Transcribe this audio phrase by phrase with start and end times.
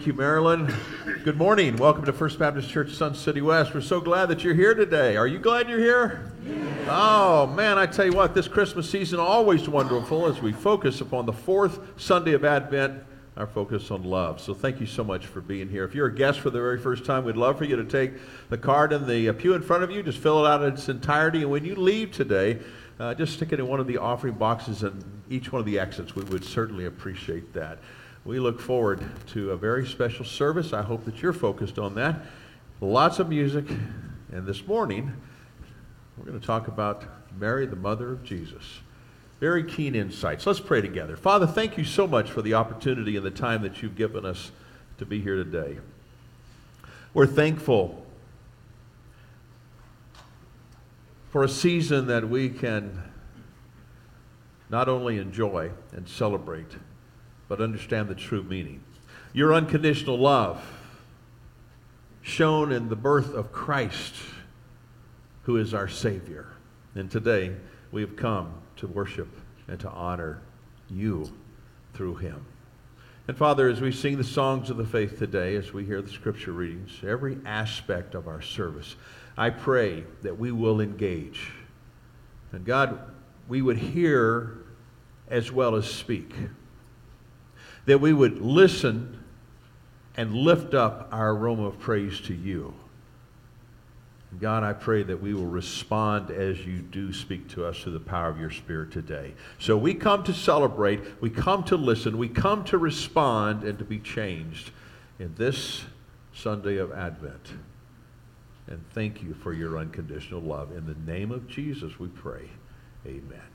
[0.00, 0.74] Thank you, Marilyn.
[1.24, 1.76] Good morning.
[1.76, 3.74] Welcome to First Baptist Church, Sun City West.
[3.74, 5.14] We're so glad that you're here today.
[5.18, 6.32] Are you glad you're here?
[6.88, 11.26] Oh, man, I tell you what, this Christmas season always wonderful as we focus upon
[11.26, 13.04] the fourth Sunday of Advent,
[13.36, 14.40] our focus on love.
[14.40, 15.84] So thank you so much for being here.
[15.84, 18.12] If you're a guest for the very first time, we'd love for you to take
[18.48, 20.72] the card in the uh, pew in front of you, just fill it out in
[20.72, 22.58] its entirety, and when you leave today,
[22.98, 25.78] uh, just stick it in one of the offering boxes and each one of the
[25.78, 26.16] exits.
[26.16, 27.80] We would certainly appreciate that.
[28.24, 30.72] We look forward to a very special service.
[30.72, 32.16] I hope that you're focused on that.
[32.80, 33.64] Lots of music.
[34.32, 35.12] And this morning,
[36.16, 37.04] we're going to talk about
[37.38, 38.80] Mary, the mother of Jesus.
[39.40, 40.46] Very keen insights.
[40.46, 41.16] Let's pray together.
[41.16, 44.52] Father, thank you so much for the opportunity and the time that you've given us
[44.98, 45.78] to be here today.
[47.14, 48.04] We're thankful
[51.30, 53.02] for a season that we can
[54.68, 56.70] not only enjoy and celebrate,
[57.50, 58.80] but understand the true meaning.
[59.32, 60.64] Your unconditional love,
[62.22, 64.14] shown in the birth of Christ,
[65.42, 66.46] who is our Savior.
[66.94, 67.56] And today
[67.90, 69.28] we have come to worship
[69.66, 70.40] and to honor
[70.88, 71.28] you
[71.92, 72.46] through him.
[73.26, 76.08] And Father, as we sing the songs of the faith today, as we hear the
[76.08, 78.94] scripture readings, every aspect of our service,
[79.36, 81.50] I pray that we will engage.
[82.52, 83.00] And God,
[83.48, 84.58] we would hear
[85.28, 86.32] as well as speak.
[87.90, 89.18] That we would listen
[90.16, 92.72] and lift up our aroma of praise to you.
[94.38, 97.98] God, I pray that we will respond as you do speak to us through the
[97.98, 99.34] power of your Spirit today.
[99.58, 103.84] So we come to celebrate, we come to listen, we come to respond and to
[103.84, 104.70] be changed
[105.18, 105.84] in this
[106.32, 107.54] Sunday of Advent.
[108.68, 110.70] And thank you for your unconditional love.
[110.70, 112.50] In the name of Jesus, we pray.
[113.04, 113.49] Amen.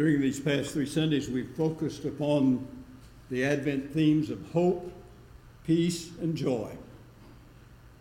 [0.00, 2.66] During these past three Sundays, we've focused upon
[3.28, 4.90] the Advent themes of hope,
[5.66, 6.70] peace, and joy,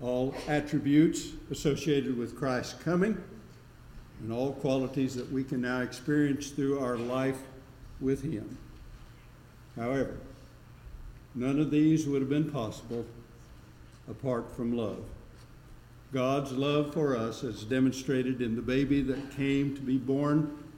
[0.01, 3.21] all attributes associated with Christ's coming,
[4.21, 7.41] and all qualities that we can now experience through our life
[7.99, 8.57] with Him.
[9.75, 10.15] However,
[11.35, 13.05] none of these would have been possible
[14.09, 15.03] apart from love.
[16.13, 20.68] God's love for us, as demonstrated in the baby that came to be born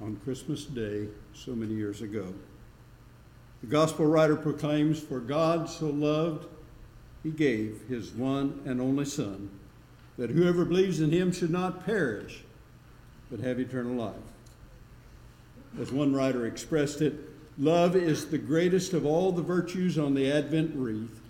[0.00, 2.32] on Christmas Day so many years ago.
[3.60, 6.46] The gospel writer proclaims, For God so loved,
[7.22, 9.50] he gave his one and only Son,
[10.18, 12.42] that whoever believes in him should not perish,
[13.30, 14.14] but have eternal life.
[15.80, 17.14] As one writer expressed it,
[17.58, 21.20] love is the greatest of all the virtues on the Advent wreath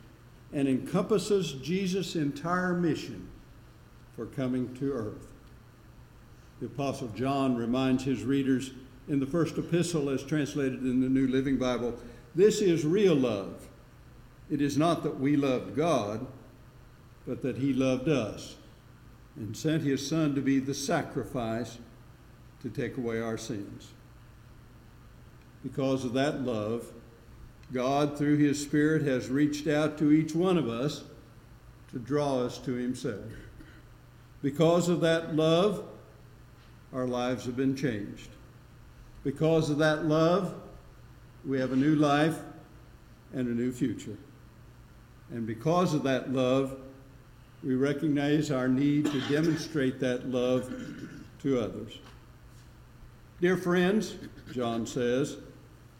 [0.52, 3.28] and encompasses Jesus' entire mission
[4.16, 5.31] for coming to earth
[6.62, 8.70] the Apostle John reminds his readers
[9.08, 11.98] in the first epistle, as translated in the New Living Bible
[12.36, 13.66] this is real love.
[14.48, 16.24] It is not that we loved God,
[17.26, 18.54] but that he loved us
[19.34, 21.78] and sent his Son to be the sacrifice
[22.62, 23.88] to take away our sins.
[25.64, 26.92] Because of that love,
[27.72, 31.02] God, through his Spirit, has reached out to each one of us
[31.90, 33.24] to draw us to himself.
[34.42, 35.88] Because of that love,
[36.92, 38.28] our lives have been changed.
[39.24, 40.54] Because of that love,
[41.46, 42.38] we have a new life
[43.32, 44.16] and a new future.
[45.30, 46.76] And because of that love,
[47.64, 50.72] we recognize our need to demonstrate that love
[51.42, 51.98] to others.
[53.40, 54.14] Dear friends,
[54.52, 55.38] John says,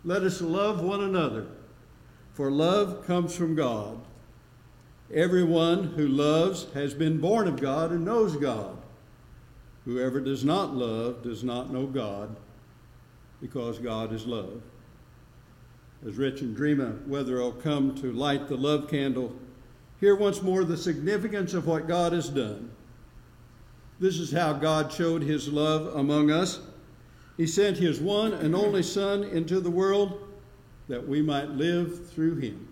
[0.04, 1.46] let us love one another,
[2.34, 4.00] for love comes from God.
[5.14, 8.76] Everyone who loves has been born of God and knows God.
[9.84, 12.34] Whoever does not love does not know God,
[13.40, 14.62] because God is love.
[16.06, 19.34] As Rich and Dreama Wetherill come to light the love candle,
[20.00, 22.70] hear once more the significance of what God has done.
[24.00, 26.60] This is how God showed his love among us.
[27.36, 30.28] He sent his one and only Son into the world
[30.88, 32.72] that we might live through him.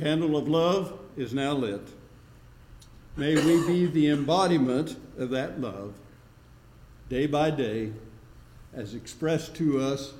[0.00, 1.86] Candle of love is now lit.
[3.16, 5.92] May we be the embodiment of that love
[7.10, 7.92] day by day
[8.72, 10.14] as expressed to us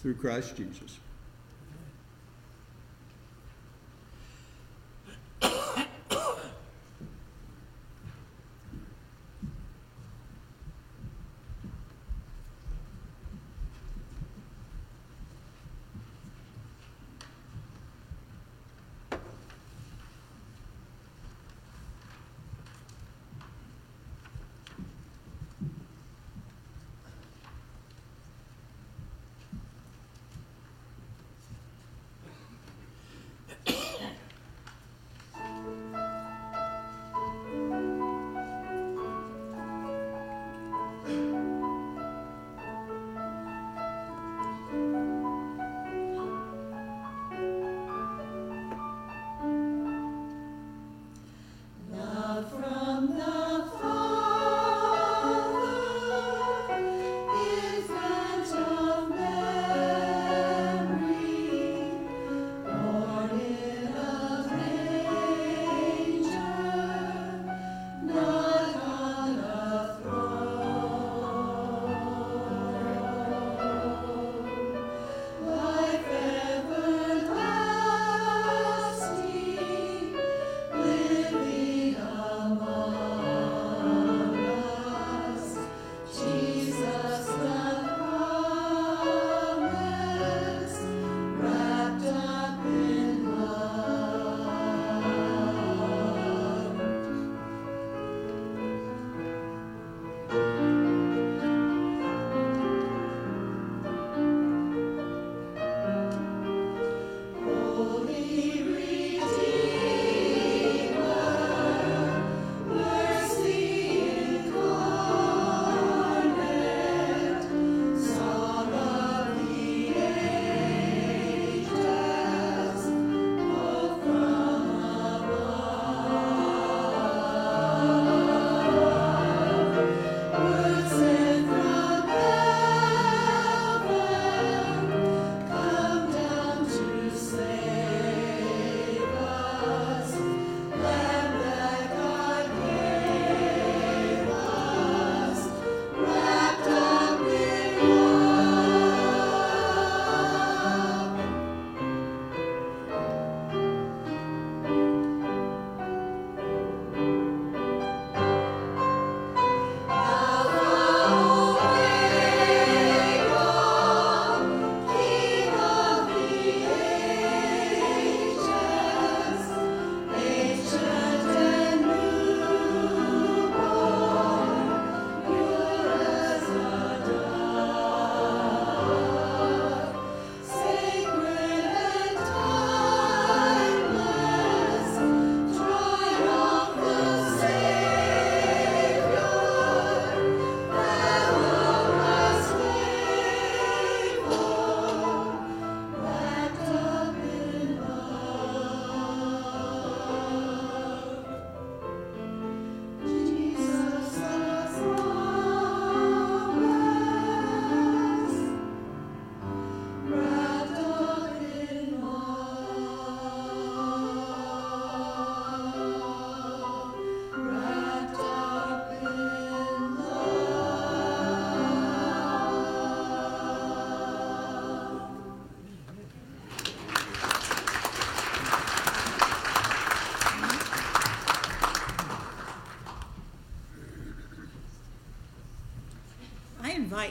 [0.00, 0.98] through Christ Jesus.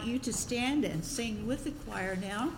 [0.07, 2.51] You to stand and sing with the choir now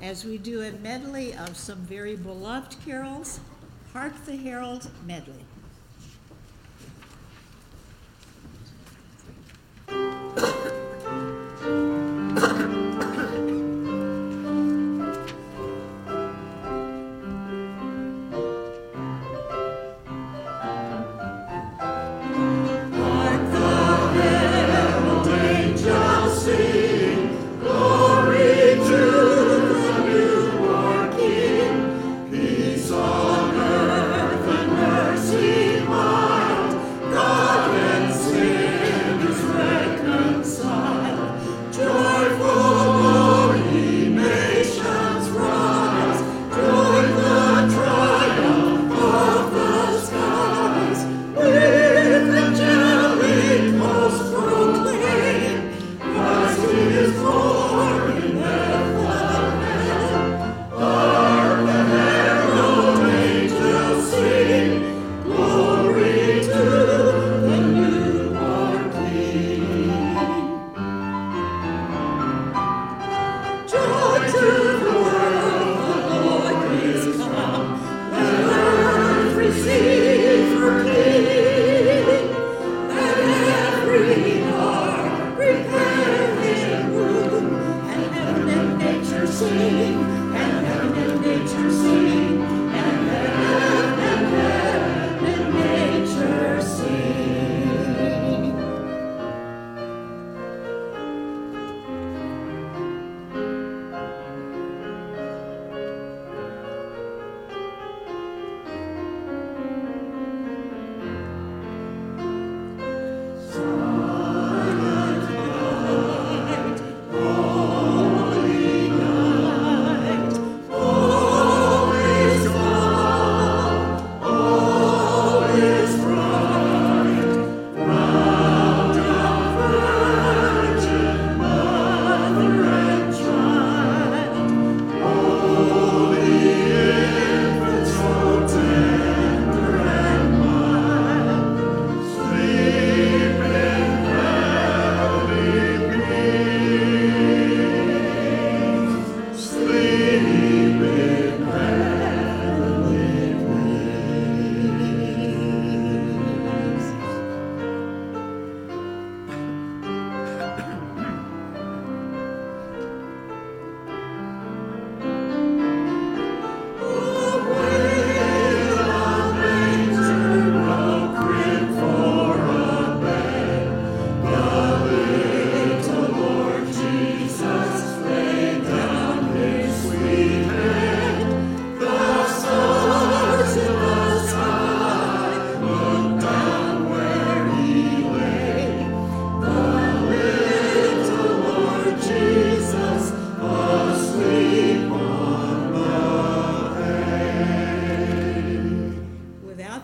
[0.00, 3.40] as we do a medley of some very beloved carols,
[3.92, 5.45] Hark the Herald Medley.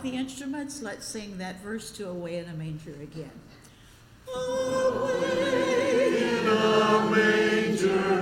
[0.03, 3.31] the instruments, let's sing that verse to Away in a Manger again.
[4.35, 8.22] Away in a Manger.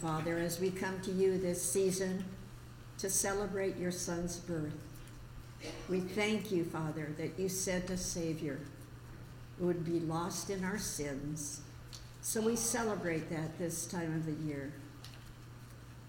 [0.00, 2.24] Father, as we come to you this season
[2.96, 4.72] to celebrate your Son's birth,
[5.90, 8.58] we thank you, Father, that you sent a Savior
[9.58, 11.60] who would be lost in our sins.
[12.22, 14.72] So we celebrate that this time of the year.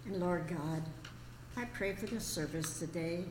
[0.05, 0.83] And Lord God,
[1.57, 3.25] I pray for the service today.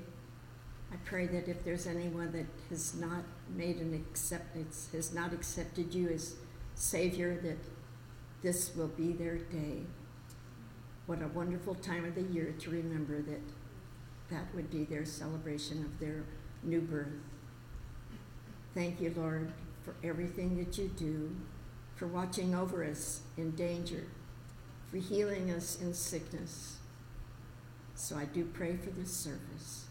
[0.92, 3.22] I pray that if there's anyone that has not
[3.56, 6.34] made an acceptance, has not accepted you as
[6.74, 7.56] Savior, that
[8.42, 9.84] this will be their day.
[11.10, 13.40] What a wonderful time of the year to remember that
[14.30, 16.22] that would be their celebration of their
[16.62, 17.08] new birth.
[18.74, 21.34] Thank you, Lord, for everything that you do,
[21.96, 24.04] for watching over us in danger,
[24.88, 26.76] for healing us in sickness.
[27.96, 29.86] So I do pray for this service.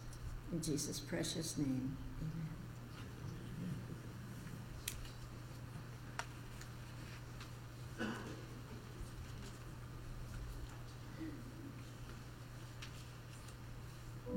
[0.50, 1.98] In Jesus' precious name,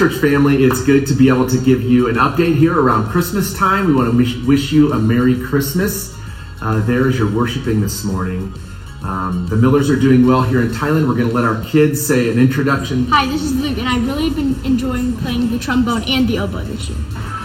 [0.00, 0.64] church family.
[0.64, 3.86] It's good to be able to give you an update here around Christmas time.
[3.86, 6.16] We want to wish, wish you a Merry Christmas.
[6.62, 8.50] Uh, there as you're worshiping this morning.
[9.04, 11.06] Um, the Millers are doing well here in Thailand.
[11.06, 13.08] We're going to let our kids say an introduction.
[13.08, 16.64] Hi, this is Luke, and I've really been enjoying playing the trombone and the oboe
[16.64, 16.96] this year.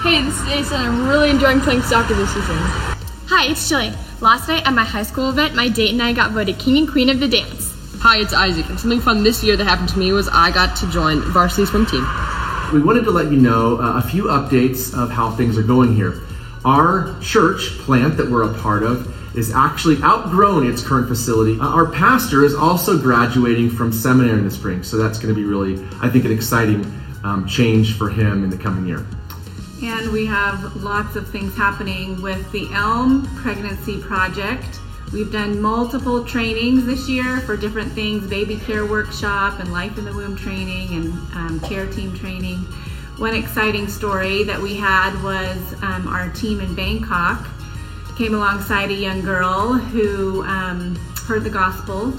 [0.02, 0.80] Hey, this is Jason.
[0.80, 2.56] I'm really enjoying playing soccer this season.
[3.28, 3.91] Hi, it's Chili.
[4.22, 6.89] Last night at my high school event, my date and I got voted king and
[6.89, 7.76] queen of the dance.
[8.00, 8.70] Hi, it's Isaac.
[8.70, 11.65] And something fun this year that happened to me was I got to join varsity
[11.65, 12.06] swim team.
[12.76, 15.96] We wanted to let you know uh, a few updates of how things are going
[15.96, 16.22] here.
[16.66, 21.58] Our church plant that we're a part of is actually outgrown its current facility.
[21.58, 25.40] Uh, our pastor is also graduating from seminary in the spring, so that's going to
[25.40, 26.84] be really, I think, an exciting
[27.24, 29.08] um, change for him in the coming year.
[29.82, 34.82] And we have lots of things happening with the Elm Pregnancy Project.
[35.15, 40.04] We've done multiple trainings this year for different things baby care workshop and life in
[40.04, 42.58] the womb training and um, care team training.
[43.15, 47.47] One exciting story that we had was um, our team in Bangkok
[48.17, 52.13] came alongside a young girl who um, heard the gospel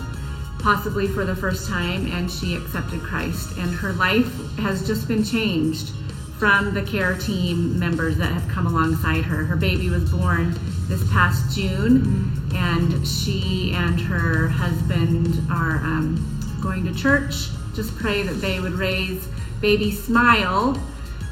[0.58, 5.22] possibly for the first time and she accepted Christ and her life has just been
[5.22, 5.92] changed
[6.38, 9.44] from the care team members that have come alongside her.
[9.44, 16.84] Her baby was born this past June, and she and her husband are um, going
[16.84, 17.48] to church.
[17.74, 19.28] Just pray that they would raise
[19.60, 20.80] baby Smile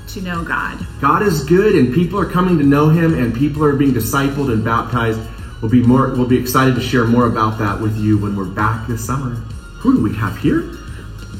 [0.09, 0.87] to know God.
[1.01, 4.53] God is good, and people are coming to know Him, and people are being discipled
[4.53, 5.21] and baptized.
[5.61, 6.11] We'll be more.
[6.11, 9.35] We'll be excited to share more about that with you when we're back this summer.
[9.81, 10.71] Who do we have here?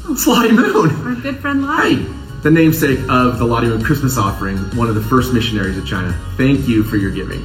[0.09, 0.91] It's Lottie Moon.
[1.05, 1.95] Our good friend Lottie.
[1.95, 5.85] Hey, the namesake of the Lottie Moon Christmas offering, one of the first missionaries of
[5.85, 6.13] China.
[6.37, 7.43] Thank you for your giving.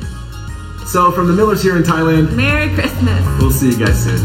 [0.91, 3.25] So from the Millers here in Thailand, Merry Christmas.
[3.41, 4.17] We'll see you guys soon.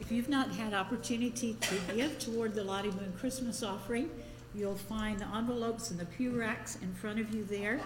[0.00, 4.10] If you've not had opportunity to give toward the Lottie Moon Christmas offering,
[4.52, 7.78] you'll find the envelopes and the pew racks in front of you there.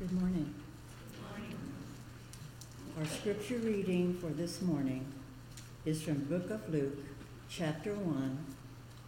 [0.09, 0.54] Good morning.
[2.96, 5.04] Our scripture reading for this morning
[5.84, 6.98] is from Book of Luke,
[7.48, 8.38] chapter 1,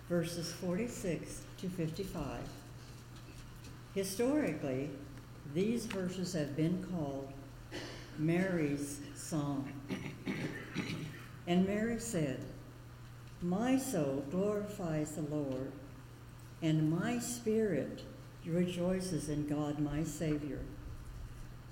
[0.08, 2.40] verses 46 to 55.
[3.94, 4.90] Historically,
[5.54, 7.32] these verses have been called
[8.18, 9.72] Mary's Song.
[11.46, 12.40] And Mary said,
[13.40, 15.70] My soul glorifies the Lord,
[16.60, 18.02] and my spirit
[18.44, 20.58] rejoices in God my Savior,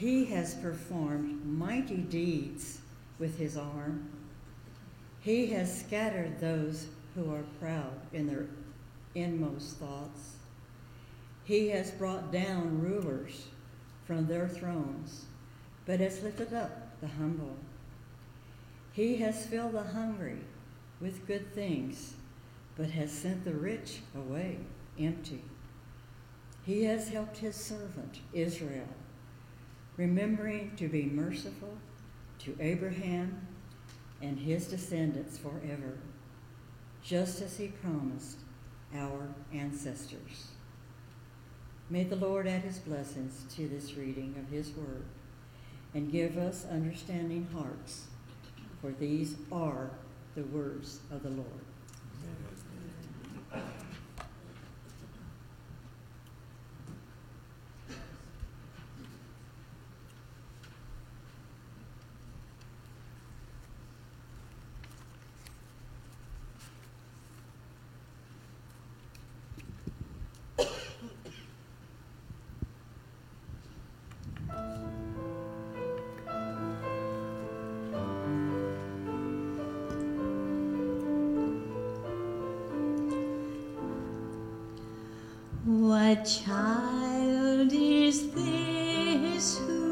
[0.00, 2.78] He has performed mighty deeds
[3.18, 4.08] with his arm.
[5.20, 8.46] He has scattered those who are proud in their
[9.14, 10.36] inmost thoughts.
[11.44, 13.48] He has brought down rulers
[14.06, 15.26] from their thrones,
[15.84, 17.58] but has lifted up the humble.
[18.92, 20.38] He has filled the hungry
[20.98, 22.14] with good things,
[22.74, 24.60] but has sent the rich away
[24.98, 25.42] empty.
[26.64, 28.88] He has helped his servant Israel,
[29.96, 31.76] remembering to be merciful
[32.40, 33.46] to Abraham
[34.22, 35.98] and his descendants forever,
[37.02, 38.38] just as he promised
[38.94, 40.48] our ancestors.
[41.88, 45.04] May the Lord add his blessings to this reading of his word
[45.94, 48.06] and give us understanding hearts,
[48.80, 49.90] for these are
[50.36, 51.46] the words of the Lord.
[85.66, 89.89] What child is this who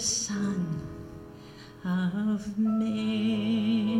[0.00, 0.80] Son
[1.84, 3.90] of Mary.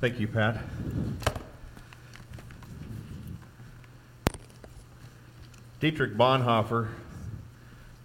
[0.00, 0.64] Thank you, Pat.
[5.80, 6.88] Dietrich Bonhoeffer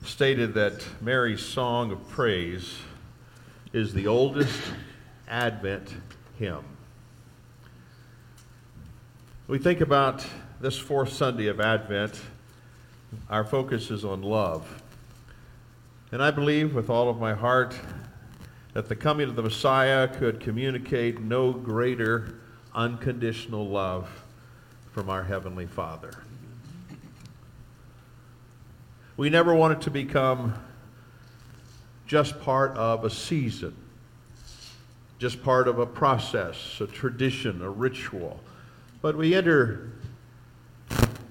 [0.06, 2.78] stated that Mary's song of praise
[3.74, 4.62] is the oldest
[5.28, 5.94] Advent
[6.40, 6.64] hymn.
[9.50, 10.26] We think about
[10.62, 12.22] this fourth Sunday of Advent,
[13.30, 14.82] our focus is on love.
[16.14, 17.78] And I believe with all of my heart
[18.72, 22.36] that the coming of the Messiah could communicate no greater
[22.74, 24.24] unconditional love
[24.94, 26.14] from our Heavenly Father.
[29.18, 30.56] We never want it to become
[32.06, 33.74] just part of a season,
[35.20, 38.40] just part of a process, a tradition, a ritual.
[39.02, 39.92] But we enter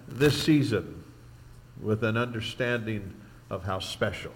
[0.08, 1.04] this season
[1.82, 3.12] with an understanding
[3.50, 4.32] of how special.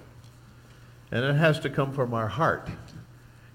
[1.10, 2.68] And it has to come from our heart.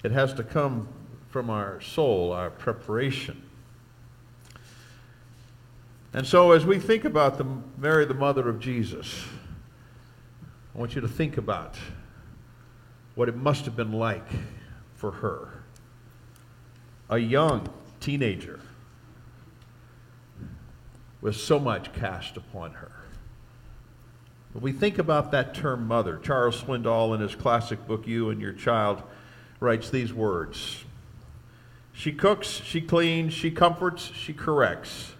[0.03, 0.87] It has to come
[1.29, 3.41] from our soul, our preparation.
[6.13, 7.45] And so, as we think about the,
[7.77, 9.23] Mary, the mother of Jesus,
[10.73, 11.75] I want you to think about
[13.13, 14.27] what it must have been like
[14.95, 15.63] for her.
[17.09, 17.69] A young
[17.99, 18.59] teenager
[21.21, 22.91] with so much cast upon her.
[24.53, 28.41] When we think about that term mother, Charles Swindoll in his classic book, You and
[28.41, 29.03] Your Child,
[29.59, 30.85] writes these words
[31.93, 35.13] She cooks, she cleans, she comforts, she corrects.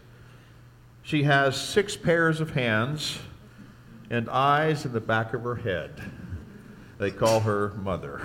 [1.03, 3.19] She has six pairs of hands
[4.09, 6.01] and eyes in the back of her head.
[6.97, 8.21] They call her mother.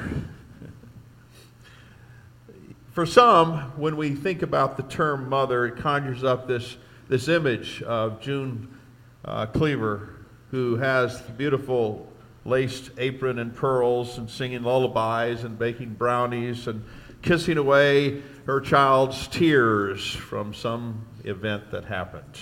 [2.92, 6.76] For some, when we think about the term mother, it conjures up this,
[7.08, 8.76] this image of June
[9.24, 10.10] uh, Cleaver,
[10.50, 12.10] who has the beautiful
[12.44, 16.84] laced apron and pearls and singing lullabies and baking brownies and
[17.22, 22.38] kissing away her child's tears from some event that happened.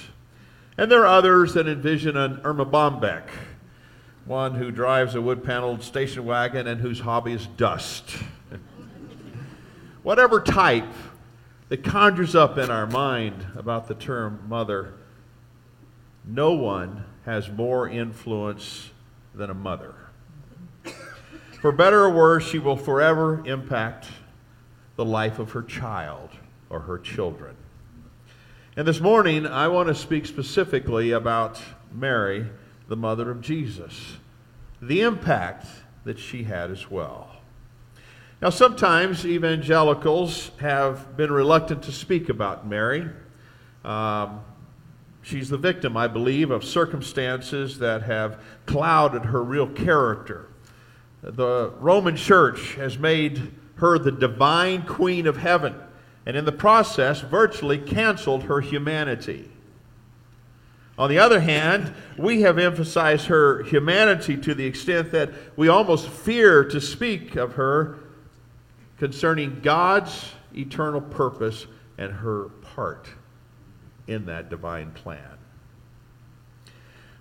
[0.78, 3.28] And there are others that envision an Erma Bombeck,
[4.26, 8.10] one who drives a wood paneled station wagon and whose hobby is dust.
[10.02, 10.92] Whatever type
[11.68, 14.92] that conjures up in our mind about the term mother,
[16.24, 18.90] no one has more influence
[19.34, 19.94] than a mother.
[21.60, 24.06] For better or worse, she will forever impact
[24.96, 26.30] the life of her child
[26.68, 27.56] or her children.
[28.78, 31.58] And this morning, I want to speak specifically about
[31.90, 32.44] Mary,
[32.88, 34.18] the mother of Jesus,
[34.82, 35.66] the impact
[36.04, 37.36] that she had as well.
[38.42, 43.08] Now, sometimes evangelicals have been reluctant to speak about Mary.
[43.82, 44.40] Um,
[45.22, 50.50] she's the victim, I believe, of circumstances that have clouded her real character.
[51.22, 55.76] The Roman Church has made her the divine queen of heaven,
[56.26, 59.48] and in the process, virtually canceled her humanity.
[60.98, 66.08] On the other hand, we have emphasized her humanity to the extent that we almost
[66.08, 67.98] fear to speak of her
[68.98, 71.66] concerning God's eternal purpose
[71.98, 73.06] and her part
[74.06, 75.20] in that divine plan.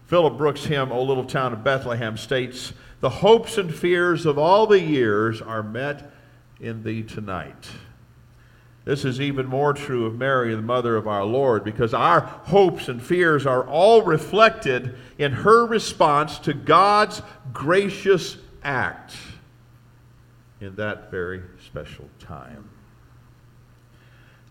[0.08, 4.68] Philip Brooks' hymn, O Little Town of Bethlehem, states The hopes and fears of all
[4.68, 6.12] the years are met
[6.60, 7.70] in thee tonight.
[8.86, 12.88] This is even more true of Mary, the mother of our Lord, because our hopes
[12.88, 19.16] and fears are all reflected in her response to God's gracious act
[20.62, 22.70] in that very special time.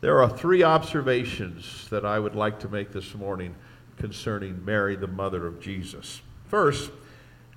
[0.00, 3.54] There are three observations that I would like to make this morning
[3.96, 6.20] concerning Mary, the mother of Jesus.
[6.48, 6.90] First,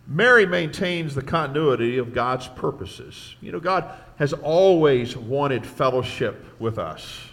[0.07, 3.35] Mary maintains the continuity of God's purposes.
[3.41, 7.27] You know, God has always wanted fellowship with us.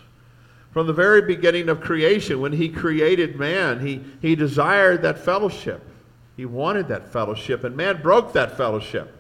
[0.72, 5.89] From the very beginning of creation, when He created man, He, he desired that fellowship.
[6.37, 9.16] He wanted that fellowship, and man broke that fellowship.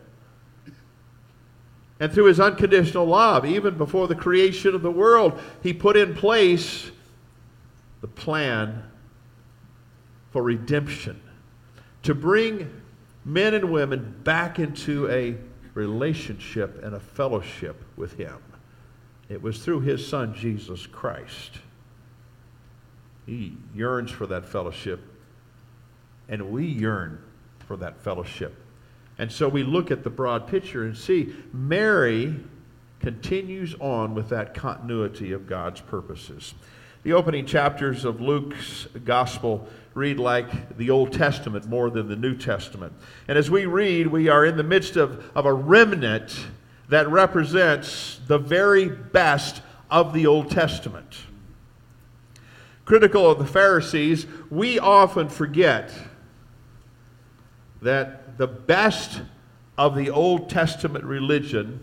[2.00, 6.14] And through his unconditional love, even before the creation of the world, he put in
[6.14, 6.90] place
[8.00, 8.82] the plan
[10.32, 11.20] for redemption
[12.02, 12.68] to bring
[13.24, 15.36] men and women back into a
[15.74, 18.38] relationship and a fellowship with him.
[19.28, 21.58] It was through his son, Jesus Christ.
[23.26, 25.00] He yearns for that fellowship,
[26.28, 27.22] and we yearn
[27.66, 28.60] for that fellowship
[29.18, 32.34] and so we look at the broad picture and see Mary
[33.00, 36.54] continues on with that continuity of God's purposes.
[37.02, 42.36] The opening chapters of Luke's gospel read like the Old Testament more than the New
[42.36, 42.92] Testament.
[43.28, 46.46] And as we read, we are in the midst of, of a remnant
[46.88, 51.16] that represents the very best of the Old Testament.
[52.84, 55.92] Critical of the Pharisees, we often forget
[57.80, 59.22] that the best
[59.78, 61.80] of the Old Testament religion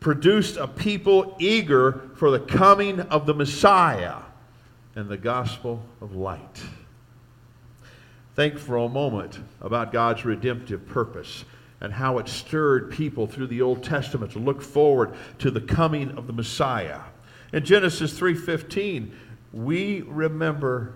[0.00, 4.18] produced a people eager for the coming of the Messiah
[4.94, 6.62] and the gospel of light.
[8.36, 11.46] Think for a moment about God's redemptive purpose
[11.80, 16.10] and how it stirred people through the Old Testament to look forward to the coming
[16.18, 17.00] of the Messiah.
[17.52, 19.10] In Genesis 3:15,
[19.52, 20.92] we remember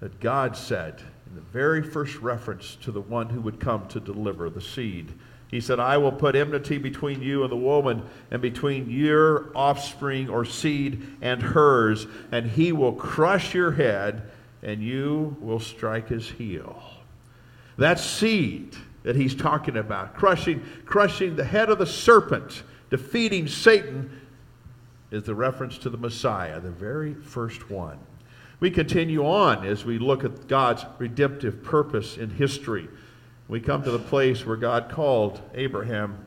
[0.00, 4.00] that God said, in the very first reference to the one who would come to
[4.00, 5.12] deliver the seed.
[5.50, 10.28] He said, I will put enmity between you and the woman, and between your offspring
[10.28, 14.30] or seed and hers, and he will crush your head,
[14.62, 16.82] and you will strike his heel.
[17.76, 24.20] That seed that he's talking about, crushing, crushing the head of the serpent, defeating Satan,
[25.10, 27.98] is the reference to the Messiah, the very first one.
[28.60, 32.88] We continue on as we look at God's redemptive purpose in history.
[33.46, 36.26] We come to the place where God called Abraham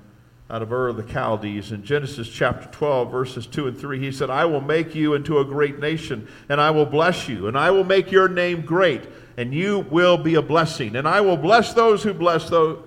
[0.52, 1.72] out of Ur of the Chaldees.
[1.72, 5.40] In Genesis chapter 12, verses 2 and 3, he said, I will make you into
[5.40, 9.08] a great nation, and I will bless you, and I will make your name great,
[9.38, 10.98] and you will be a blessing.
[10.98, 12.84] And I will bless those who bless those,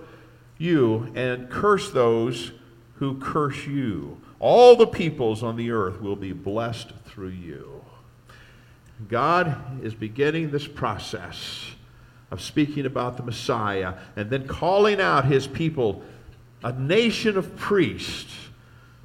[0.58, 2.52] you, and curse those
[2.96, 4.20] who curse you.
[4.40, 7.82] All the peoples on the earth will be blessed through you.
[9.08, 11.70] God is beginning this process
[12.30, 16.02] of speaking about the Messiah and then calling out his people,
[16.64, 18.34] a nation of priests,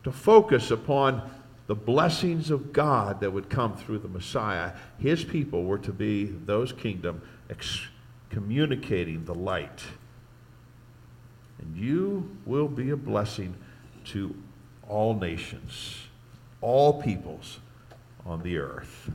[0.03, 1.29] to focus upon
[1.67, 4.71] the blessings of God that would come through the Messiah.
[4.97, 7.87] His people were to be those kingdom ex-
[8.31, 9.83] communicating the light
[11.59, 13.53] And you will be a blessing
[14.05, 14.33] to
[14.87, 15.97] all nations,
[16.61, 17.59] all peoples
[18.25, 19.11] on the earth.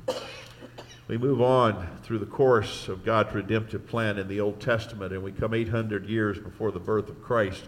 [1.09, 5.22] We move on through the course of God's redemptive plan in the Old Testament, and
[5.22, 7.64] we come 800 years before the birth of Christ.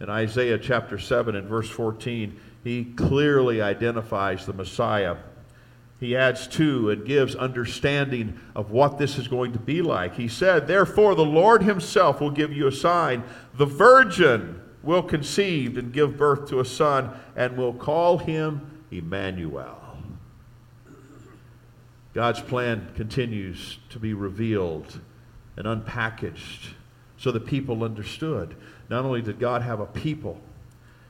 [0.00, 5.16] In Isaiah chapter 7 and verse 14, he clearly identifies the Messiah.
[6.00, 10.16] He adds to and gives understanding of what this is going to be like.
[10.16, 13.22] He said, Therefore, the Lord himself will give you a sign.
[13.54, 19.78] The virgin will conceive and give birth to a son, and will call him Emmanuel.
[22.14, 25.00] God's plan continues to be revealed
[25.56, 26.74] and unpackaged
[27.16, 28.56] so that people understood.
[28.88, 30.40] Not only did God have a people,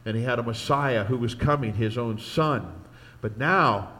[0.04, 2.72] and he had a Messiah who was coming, his own son,
[3.20, 3.92] but now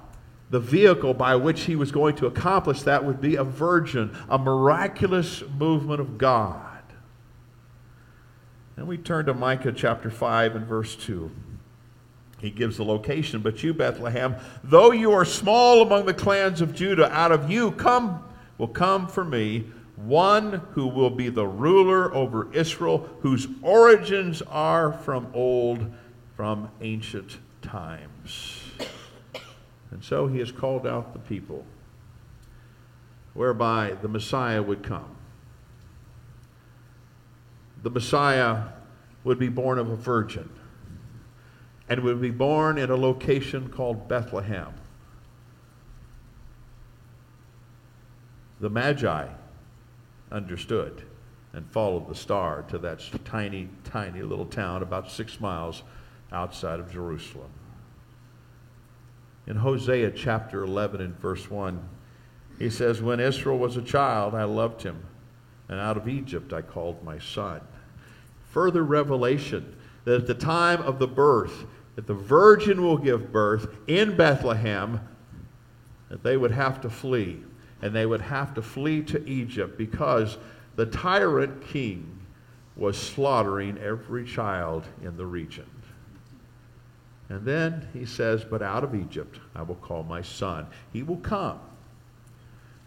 [0.50, 4.38] the vehicle by which he was going to accomplish that would be a virgin, a
[4.38, 6.82] miraculous movement of God.
[8.76, 11.30] And we turn to Micah chapter 5 and verse 2.
[12.38, 16.74] He gives the location, but you, Bethlehem, though you are small among the clans of
[16.74, 18.22] Judah, out of you come
[18.58, 19.64] will come for me
[20.06, 25.92] one who will be the ruler over Israel, whose origins are from old,
[26.36, 28.62] from ancient times.
[29.90, 31.64] And so he has called out the people,
[33.34, 35.16] whereby the Messiah would come.
[37.82, 38.64] The Messiah
[39.24, 40.48] would be born of a virgin
[41.88, 44.72] and would be born in a location called Bethlehem.
[48.60, 49.28] The Magi
[50.32, 51.04] understood
[51.52, 55.82] and followed the star to that tiny, tiny little town about six miles
[56.32, 57.50] outside of Jerusalem.
[59.46, 61.88] In Hosea chapter 11 and verse 1,
[62.58, 65.04] he says, When Israel was a child, I loved him,
[65.68, 67.60] and out of Egypt I called my son.
[68.50, 71.66] Further revelation that at the time of the birth,
[71.96, 75.00] that the virgin will give birth in Bethlehem,
[76.08, 77.42] that they would have to flee.
[77.82, 80.38] And they would have to flee to Egypt because
[80.76, 82.20] the tyrant king
[82.76, 85.68] was slaughtering every child in the region.
[87.28, 90.66] And then he says, But out of Egypt I will call my son.
[90.92, 91.60] He will come.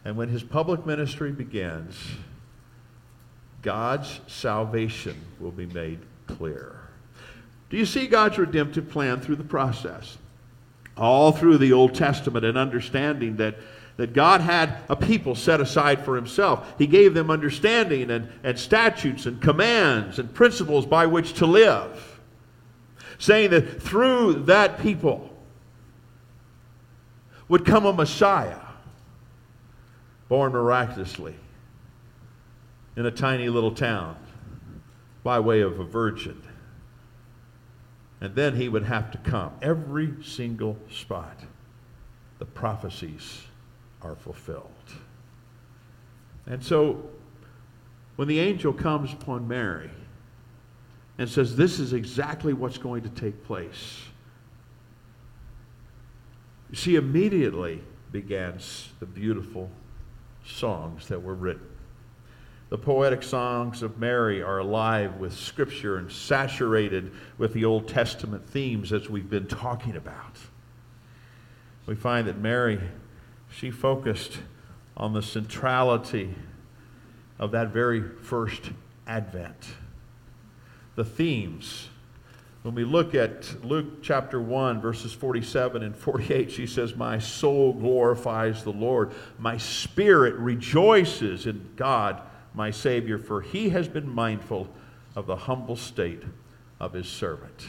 [0.03, 1.95] And when his public ministry begins,
[3.63, 6.79] God's salvation will be made clear.
[7.71, 10.17] Do you see God's redemptive plan through the process?
[10.95, 13.55] All through the Old Testament and understanding that,
[13.97, 16.73] that God had a people set aside for himself.
[16.77, 22.19] He gave them understanding and, and statutes and commands and principles by which to live.
[23.17, 25.31] Saying that through that people
[27.47, 28.59] would come a Messiah
[30.27, 31.35] born miraculously
[32.97, 34.17] in a tiny little town
[35.23, 36.41] by way of a virgin
[38.21, 39.53] and then he would have to come.
[39.61, 41.41] Every single spot,
[42.39, 43.43] the prophecies
[44.01, 44.71] are fulfilled.
[46.47, 47.09] And so,
[48.15, 49.89] when the angel comes upon Mary
[51.17, 54.03] and says, This is exactly what's going to take place,
[56.71, 57.81] she immediately
[58.11, 59.69] begins the beautiful
[60.45, 61.67] songs that were written.
[62.69, 68.47] The poetic songs of Mary are alive with Scripture and saturated with the Old Testament
[68.49, 70.37] themes as we've been talking about.
[71.85, 72.81] We find that Mary,
[73.56, 74.39] she focused
[74.97, 76.36] on the centrality
[77.39, 78.72] of that very first
[79.08, 79.68] Advent.
[80.95, 81.89] The themes.
[82.64, 87.74] When we look at Luke chapter 1, verses 47 and 48, she says, My soul
[87.74, 89.12] glorifies the Lord.
[89.38, 92.22] My spirit rejoices in God
[92.56, 94.68] my Savior, for he has been mindful
[95.16, 96.24] of the humble state
[96.80, 97.68] of his servant.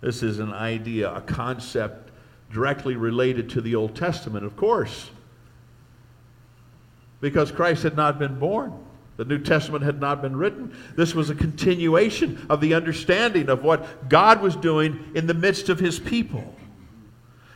[0.00, 2.11] This is an idea, a concept
[2.52, 5.10] directly related to the Old Testament, of course,
[7.20, 8.72] because Christ had not been born.
[9.16, 10.74] The New Testament had not been written.
[10.96, 15.68] This was a continuation of the understanding of what God was doing in the midst
[15.68, 16.54] of his people.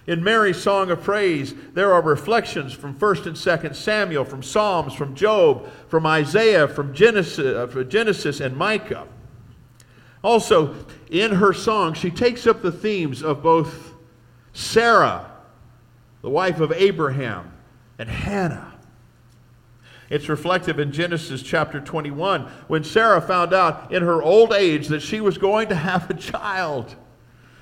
[0.06, 4.94] In Mary's song of praise, there are reflections from 1st and 2nd Samuel, from Psalms,
[4.94, 9.08] from Job, from Isaiah, from Genesis, uh, Genesis and Micah.
[10.22, 10.74] Also,
[11.10, 13.85] in her song, she takes up the themes of both
[14.56, 15.30] Sarah,
[16.22, 17.52] the wife of Abraham,
[17.98, 18.72] and Hannah.
[20.08, 25.02] It's reflective in Genesis chapter 21 when Sarah found out in her old age that
[25.02, 26.96] she was going to have a child.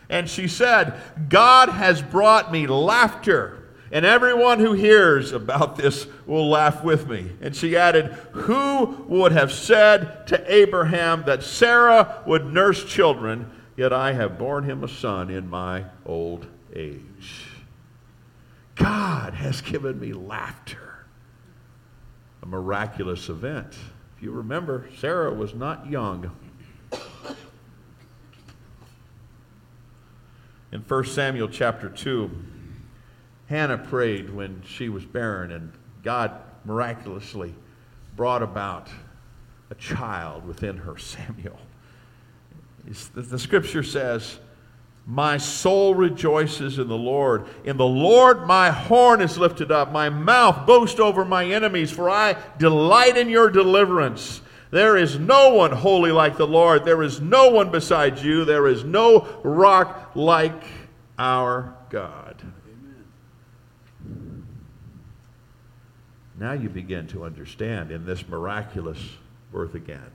[0.09, 0.95] And she said,
[1.29, 7.33] God has brought me laughter And everyone who hears about this will laugh with me.
[7.41, 13.93] And she added, Who would have said to Abraham that Sarah would nurse children, yet
[13.93, 17.47] I have borne him a son in my old age?
[18.75, 21.07] God has given me laughter.
[22.43, 23.77] A miraculous event.
[24.17, 26.31] If you remember, Sarah was not young.
[30.73, 32.31] In 1 Samuel chapter 2,
[33.49, 35.73] Hannah prayed when she was barren, and
[36.03, 36.33] God
[36.65, 37.55] miraculously
[38.17, 38.89] brought about
[39.71, 41.59] a child within her, Samuel.
[43.15, 44.39] The, scripture says,
[45.07, 47.45] My soul rejoices in the Lord.
[47.65, 49.93] In the Lord my horn is lifted up.
[49.93, 54.41] My mouth boasts over my enemies, for I delight in your deliverance.
[54.71, 56.85] There is no one holy like the Lord.
[56.85, 58.45] There is no one beside you.
[58.45, 60.65] There is no rock like
[61.19, 62.43] our God.
[66.41, 68.99] Now you begin to understand in this miraculous
[69.53, 70.11] birth again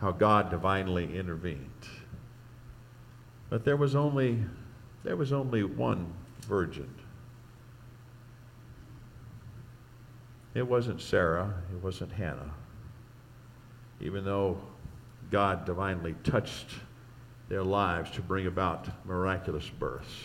[0.00, 1.70] how God divinely intervened.
[3.52, 4.38] But there was only
[5.04, 6.10] there was only one
[6.46, 6.88] virgin.
[10.54, 12.54] It wasn't Sarah, it wasn't Hannah.
[14.00, 14.56] Even though
[15.30, 16.70] God divinely touched
[17.50, 20.24] their lives to bring about miraculous births.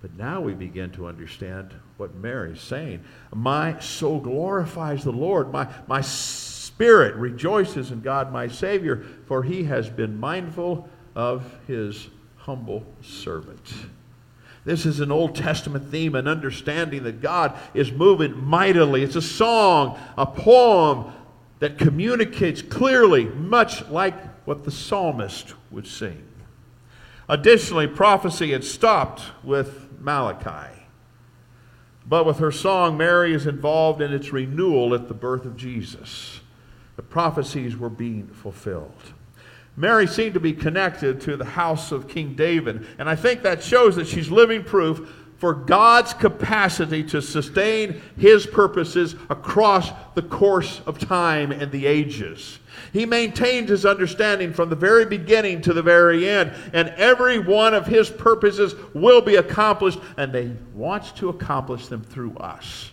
[0.00, 3.04] But now we begin to understand what Mary's saying.
[3.34, 5.52] My soul glorifies the Lord.
[5.52, 12.08] My, my spirit rejoices in God my Savior, for he has been mindful of his
[12.36, 13.72] humble servant.
[14.64, 19.02] This is an Old Testament theme, an understanding that God is moving mightily.
[19.02, 21.12] It's a song, a poem
[21.60, 24.14] that communicates clearly, much like
[24.46, 26.26] what the psalmist would sing.
[27.28, 30.76] Additionally, prophecy had stopped with Malachi.
[32.06, 36.40] But with her song, Mary is involved in its renewal at the birth of Jesus.
[36.96, 39.14] The prophecies were being fulfilled.
[39.80, 43.62] Mary seemed to be connected to the house of King David, and I think that
[43.62, 50.82] shows that she's living proof for God's capacity to sustain his purposes across the course
[50.84, 52.58] of time and the ages.
[52.92, 57.72] He maintained his understanding from the very beginning to the very end, and every one
[57.72, 62.90] of his purposes will be accomplished, and he wants to accomplish them through us.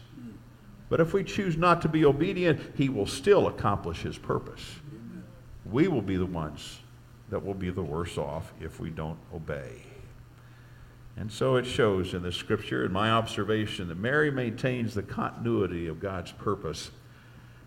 [0.88, 4.64] But if we choose not to be obedient, he will still accomplish his purpose.
[5.72, 6.80] We will be the ones
[7.30, 9.84] that will be the worse off if we don't obey.
[11.18, 15.88] And so it shows in the scripture, in my observation, that Mary maintains the continuity
[15.88, 16.92] of God's purpose.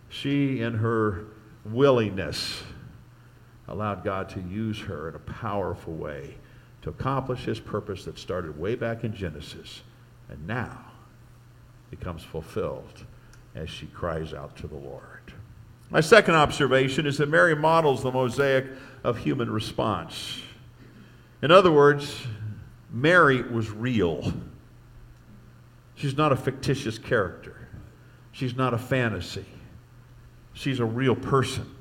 [0.09, 1.25] She, in her
[1.65, 2.63] willingness,
[3.67, 6.37] allowed God to use her in a powerful way
[6.83, 9.83] to accomplish his purpose that started way back in Genesis
[10.29, 10.87] and now
[11.91, 13.05] becomes fulfilled
[13.55, 15.20] as she cries out to the Lord.
[15.91, 18.67] My second observation is that Mary models the mosaic
[19.03, 20.41] of human response.
[21.43, 22.15] In other words,
[22.93, 24.33] Mary was real.
[25.97, 27.69] She's not a fictitious character.
[28.33, 29.47] She's not a fantasy.
[30.53, 31.75] She's a real person.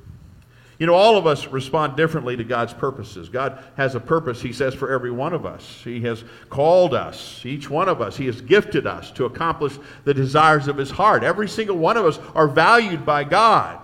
[0.80, 3.28] You know, all of us respond differently to God's purposes.
[3.28, 5.82] God has a purpose, He says, for every one of us.
[5.84, 8.16] He has called us, each one of us.
[8.16, 11.22] He has gifted us to accomplish the desires of His heart.
[11.22, 13.80] Every single one of us are valued by God.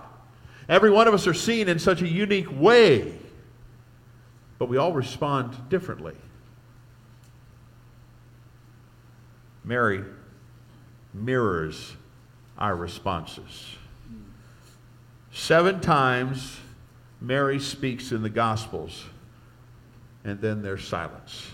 [0.68, 3.14] Every one of us are seen in such a unique way.
[4.58, 6.14] But we all respond differently.
[9.64, 10.04] Mary
[11.12, 11.96] mirrors
[12.58, 13.76] our responses.
[15.32, 16.58] Seven times
[17.20, 19.04] Mary speaks in the Gospels,
[20.24, 21.50] and then there's silence.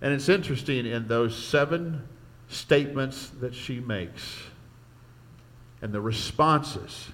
[0.00, 2.08] And it's interesting in those seven
[2.48, 4.42] statements that she makes
[5.82, 7.08] and the responses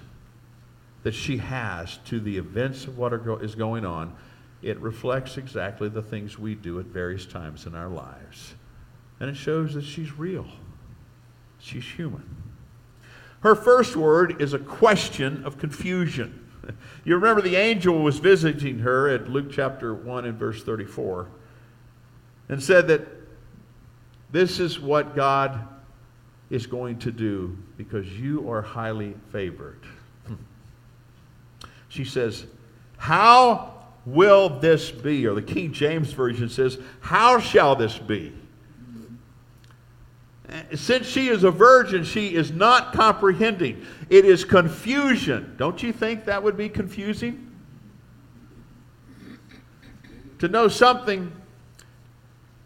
[1.07, 4.13] that she has to the events of what is going on,
[4.61, 8.55] it reflects exactly the things we do at various times in our lives.
[9.21, 10.45] And it shows that she's real.
[11.59, 12.29] She's human.
[13.39, 16.43] Her first word is a question of confusion.
[17.05, 21.29] You remember the angel was visiting her at Luke chapter 1 and verse 34
[22.49, 23.07] and said that
[24.33, 25.65] this is what God
[26.49, 29.85] is going to do because you are highly favored.
[31.89, 32.45] She says,
[32.97, 33.73] How
[34.05, 35.25] will this be?
[35.27, 38.33] Or the King James Version says, How shall this be?
[40.73, 43.85] Since she is a virgin, she is not comprehending.
[44.09, 45.55] It is confusion.
[45.57, 47.51] Don't you think that would be confusing?
[50.39, 51.33] To know something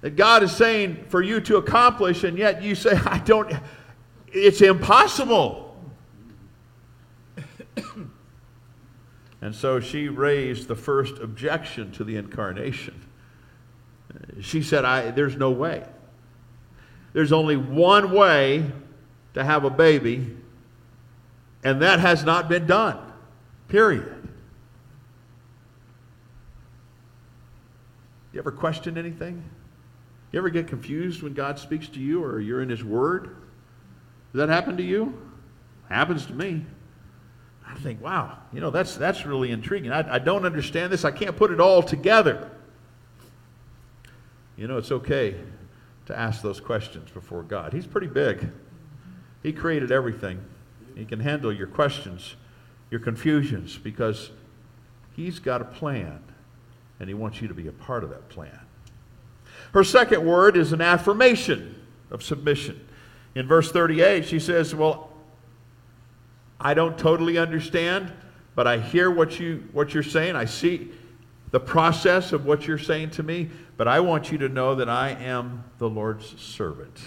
[0.01, 3.51] that God is saying for you to accomplish, and yet you say, I don't,
[4.27, 5.75] it's impossible.
[9.41, 13.07] And so she raised the first objection to the incarnation.
[14.41, 15.83] She said, I, There's no way.
[17.13, 18.71] There's only one way
[19.33, 20.35] to have a baby,
[21.63, 22.99] and that has not been done.
[23.67, 24.29] Period.
[28.33, 29.43] You ever question anything?
[30.31, 33.35] You ever get confused when God speaks to you or you're in His Word?
[34.31, 35.21] Does that happen to you?
[35.89, 36.65] Happens to me.
[37.71, 39.91] I think, wow, you know, that's, that's really intriguing.
[39.91, 41.05] I, I don't understand this.
[41.05, 42.51] I can't put it all together.
[44.57, 45.35] You know, it's okay
[46.07, 47.73] to ask those questions before God.
[47.73, 48.51] He's pretty big,
[49.41, 50.43] He created everything.
[50.95, 52.35] He can handle your questions,
[52.89, 54.31] your confusions, because
[55.15, 56.21] He's got a plan,
[56.99, 58.59] and He wants you to be a part of that plan.
[59.73, 62.85] Her second word is an affirmation of submission.
[63.33, 65.10] In verse 38, she says, Well,
[66.61, 68.13] I don't totally understand,
[68.53, 70.35] but I hear what, you, what you're saying.
[70.35, 70.91] I see
[71.49, 74.87] the process of what you're saying to me, but I want you to know that
[74.87, 76.99] I am the Lord's servant.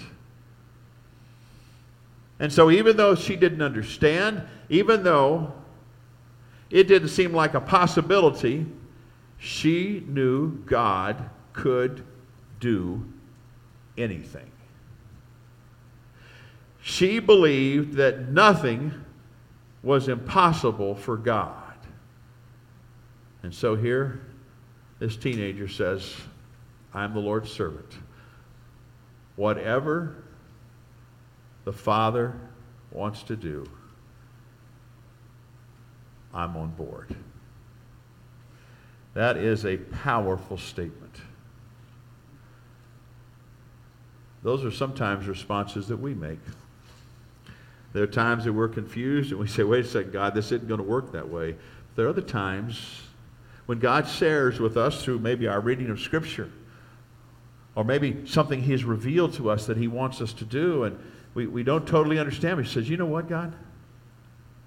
[2.40, 5.52] And so, even though she didn't understand, even though
[6.68, 8.66] it didn't seem like a possibility,
[9.38, 12.04] she knew God could
[12.58, 13.06] do
[13.96, 14.50] anything.
[16.82, 19.03] She believed that nothing
[19.84, 21.76] was impossible for God.
[23.42, 24.22] And so here,
[24.98, 26.14] this teenager says,
[26.94, 27.92] I'm the Lord's servant.
[29.36, 30.24] Whatever
[31.64, 32.34] the Father
[32.90, 33.68] wants to do,
[36.32, 37.14] I'm on board.
[39.12, 41.20] That is a powerful statement.
[44.42, 46.40] Those are sometimes responses that we make.
[47.94, 50.66] There are times that we're confused and we say, wait a second, God, this isn't
[50.66, 51.54] going to work that way.
[51.94, 53.00] There are other times
[53.66, 56.50] when God shares with us through maybe our reading of Scripture
[57.76, 60.98] or maybe something He has revealed to us that He wants us to do, and
[61.34, 62.60] we, we don't totally understand.
[62.60, 63.54] He says, You know what, God?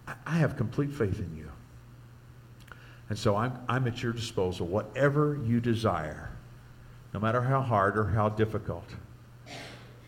[0.07, 1.49] I, I have complete faith in you.
[3.09, 4.67] And so I'm, I'm at your disposal.
[4.67, 6.31] Whatever you desire,
[7.13, 8.89] no matter how hard or how difficult,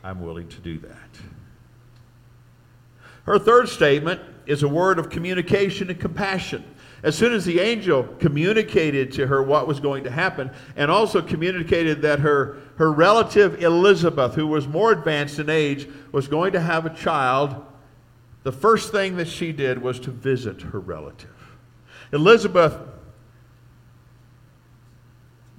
[0.03, 1.09] I'm willing to do that.
[3.30, 6.63] Her third statement is a word of communication and compassion.
[7.03, 11.21] As soon as the angel communicated to her what was going to happen, and also
[11.21, 16.59] communicated that her, her relative Elizabeth, who was more advanced in age, was going to
[16.59, 17.63] have a child,
[18.41, 21.30] the first thing that she did was to visit her relative.
[22.11, 22.80] Elizabeth,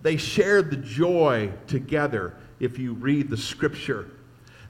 [0.02, 4.10] they shared the joy together if you read the scripture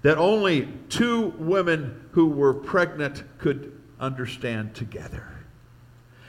[0.03, 5.26] that only two women who were pregnant could understand together.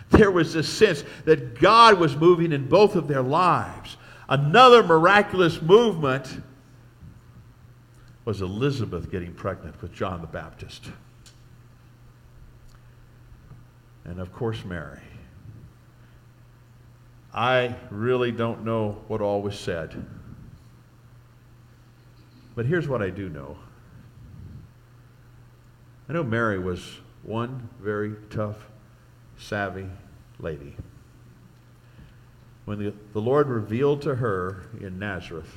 [0.10, 3.96] There was this sense that God was moving in both of their lives.
[4.28, 6.42] Another miraculous movement
[8.26, 10.90] was Elizabeth getting pregnant with John the Baptist.
[14.04, 15.00] And of course, Mary.
[17.34, 20.06] I really don't know what all was said.
[22.62, 23.58] But here's what I do know
[26.08, 28.68] I know Mary was one very tough,
[29.36, 29.88] savvy
[30.40, 30.76] lady.
[32.66, 35.52] When the, the Lord revealed to her in Nazareth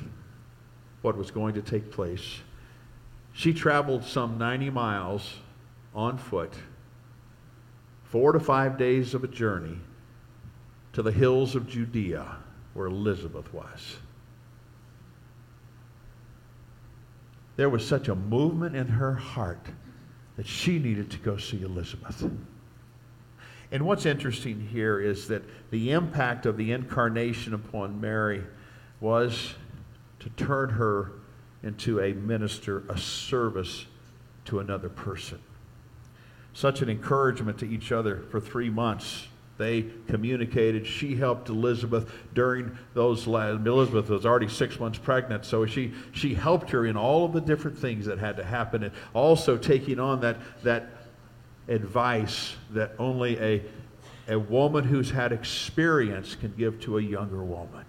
[1.03, 2.39] what was going to take place,
[3.33, 5.35] she traveled some 90 miles
[5.93, 6.55] on foot,
[8.05, 9.77] four to five days of a journey
[10.93, 12.37] to the hills of Judea
[12.73, 13.97] where Elizabeth was.
[17.55, 19.65] There was such a movement in her heart
[20.35, 22.29] that she needed to go see Elizabeth.
[23.71, 28.43] And what's interesting here is that the impact of the incarnation upon Mary
[28.99, 29.55] was
[30.19, 31.11] to turn her
[31.63, 33.85] into a minister, a service
[34.45, 35.39] to another person.
[36.53, 39.27] Such an encouragement to each other for three months
[39.57, 40.85] they communicated.
[40.85, 43.25] She helped Elizabeth during those.
[43.25, 43.65] Last.
[43.65, 47.41] Elizabeth was already six months pregnant, so she she helped her in all of the
[47.41, 50.89] different things that had to happen, and also taking on that that
[51.67, 53.63] advice that only a
[54.27, 57.85] a woman who's had experience can give to a younger woman.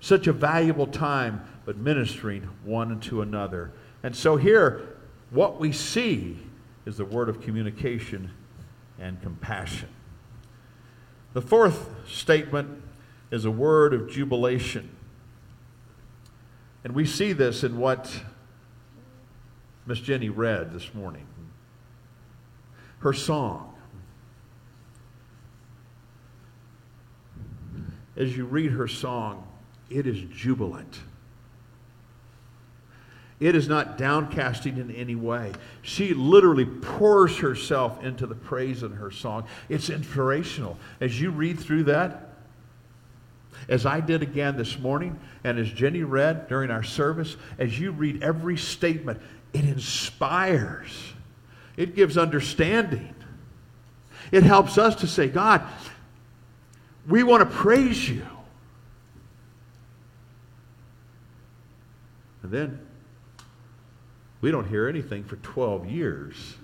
[0.00, 3.72] Such a valuable time, but ministering one to another.
[4.02, 4.96] And so here,
[5.30, 6.38] what we see
[6.84, 8.30] is the word of communication
[8.98, 9.88] and compassion.
[11.36, 12.82] The fourth statement
[13.30, 14.88] is a word of jubilation.
[16.82, 18.22] And we see this in what
[19.84, 21.26] Miss Jenny read this morning.
[23.00, 23.74] Her song.
[28.16, 29.46] As you read her song,
[29.90, 31.00] it is jubilant.
[33.38, 35.52] It is not downcasting in any way.
[35.82, 39.44] She literally pours herself into the praise in her song.
[39.68, 40.78] It's inspirational.
[41.00, 42.32] As you read through that,
[43.68, 47.90] as I did again this morning, and as Jenny read during our service, as you
[47.90, 49.20] read every statement,
[49.52, 51.12] it inspires,
[51.76, 53.14] it gives understanding.
[54.32, 55.62] It helps us to say, God,
[57.06, 58.26] we want to praise you.
[62.42, 62.85] And then
[64.46, 66.54] we don't hear anything for 12 years.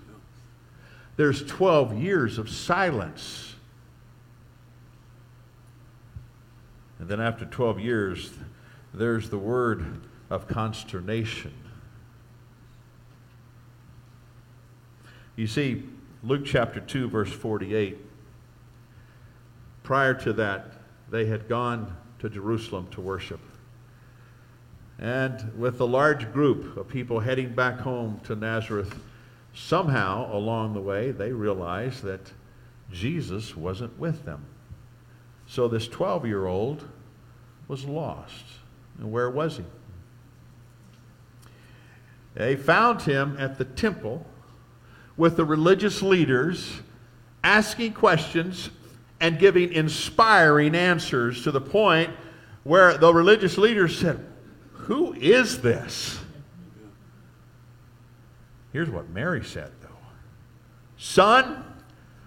[1.16, 3.57] There's 12 years of silence.
[7.01, 8.30] And then after 12 years,
[8.95, 11.53] there's the word of consternation.
[15.35, 15.83] You see,
[16.22, 17.99] Luke chapter 2, verse 48,
[19.83, 20.74] prior to that,
[21.11, 23.41] they had gone to Jerusalem to worship.
[24.99, 28.95] And with a large group of people heading back home to Nazareth,
[29.55, 32.32] somehow along the way, they realized that
[32.90, 34.45] Jesus wasn't with them.
[35.47, 36.86] So this 12 year old
[37.68, 38.45] was lost.
[38.99, 39.64] And where was he?
[42.34, 44.24] They found him at the temple
[45.16, 46.80] with the religious leaders
[47.45, 48.70] asking questions
[49.20, 52.11] and giving inspiring answers to the point
[52.64, 54.24] where the religious leaders said,
[54.83, 56.18] Who is this?
[58.72, 59.89] Here's what Mary said, though
[60.97, 61.64] Son,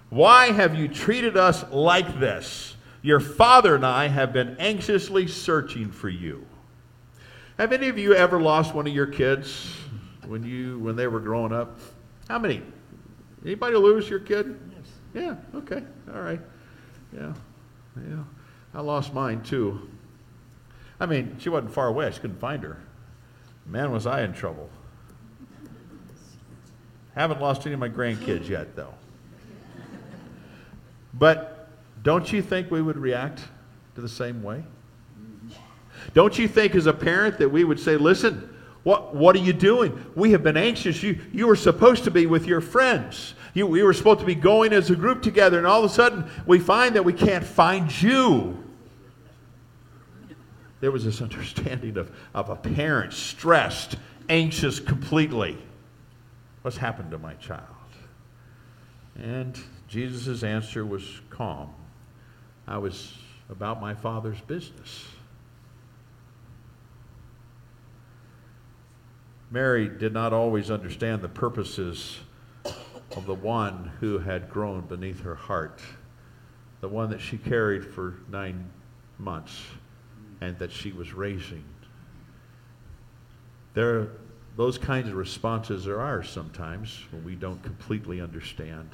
[0.10, 2.76] why have you treated us like this?
[3.02, 6.46] Your father and I have been anxiously searching for you.
[7.58, 9.76] Have any of you ever lost one of your kids
[10.26, 11.80] when you when they were growing up?
[12.28, 12.62] How many?
[13.44, 14.60] Anybody lose your kid?
[14.72, 14.88] Yes.
[15.14, 15.84] Yeah, okay.
[16.14, 16.42] All right.
[17.14, 17.34] Yeah.
[17.98, 18.24] Yeah.
[18.74, 19.90] I lost mine too.
[21.00, 22.08] I mean, she wasn't far away.
[22.08, 22.78] Just couldn't find her.
[23.66, 24.70] Man, was I in trouble.
[27.16, 28.94] Haven't lost any of my grandkids yet, though.
[31.14, 31.70] But
[32.04, 33.42] don't you think we would react
[33.96, 34.64] to the same way?
[36.14, 39.54] Don't you think, as a parent, that we would say, listen, what, what are you
[39.54, 40.06] doing?
[40.14, 41.02] We have been anxious.
[41.02, 43.34] You, you were supposed to be with your friends.
[43.54, 45.94] You, we were supposed to be going as a group together, and all of a
[45.94, 48.65] sudden we find that we can't find you.
[50.80, 53.96] There was this understanding of, of a parent stressed,
[54.30, 55.58] anxious completely.
[56.62, 57.62] What's happened to my child?
[59.16, 59.58] And
[59.88, 61.70] Jesus' answer was calm.
[62.68, 63.18] I was
[63.50, 65.06] about my father's business.
[69.52, 72.20] Mary did not always understand the purposes
[73.16, 75.80] of the one who had grown beneath her heart,
[76.82, 78.70] the one that she carried for nine
[79.20, 79.62] months
[80.42, 81.64] and that she was raising.
[83.74, 84.10] There,
[84.56, 88.90] those kinds of responses there are sometimes when we don't completely understand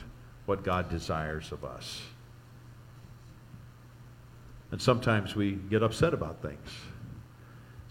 [0.45, 2.01] what God desires of us.
[4.71, 6.69] And sometimes we get upset about things.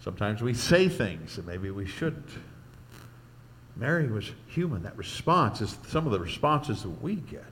[0.03, 2.29] Sometimes we say things that maybe we shouldn't.
[3.75, 4.83] Mary was human.
[4.83, 7.43] That response is some of the responses that we get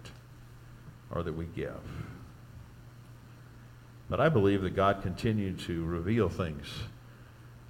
[1.12, 1.80] or that we give.
[4.10, 6.66] But I believe that God continued to reveal things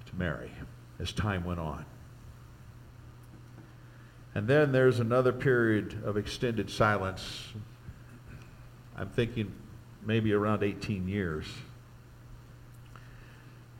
[0.06, 0.50] to Mary
[0.98, 1.84] as time went on.
[4.34, 7.48] And then there's another period of extended silence.
[8.96, 9.52] I'm thinking
[10.04, 11.46] maybe around 18 years.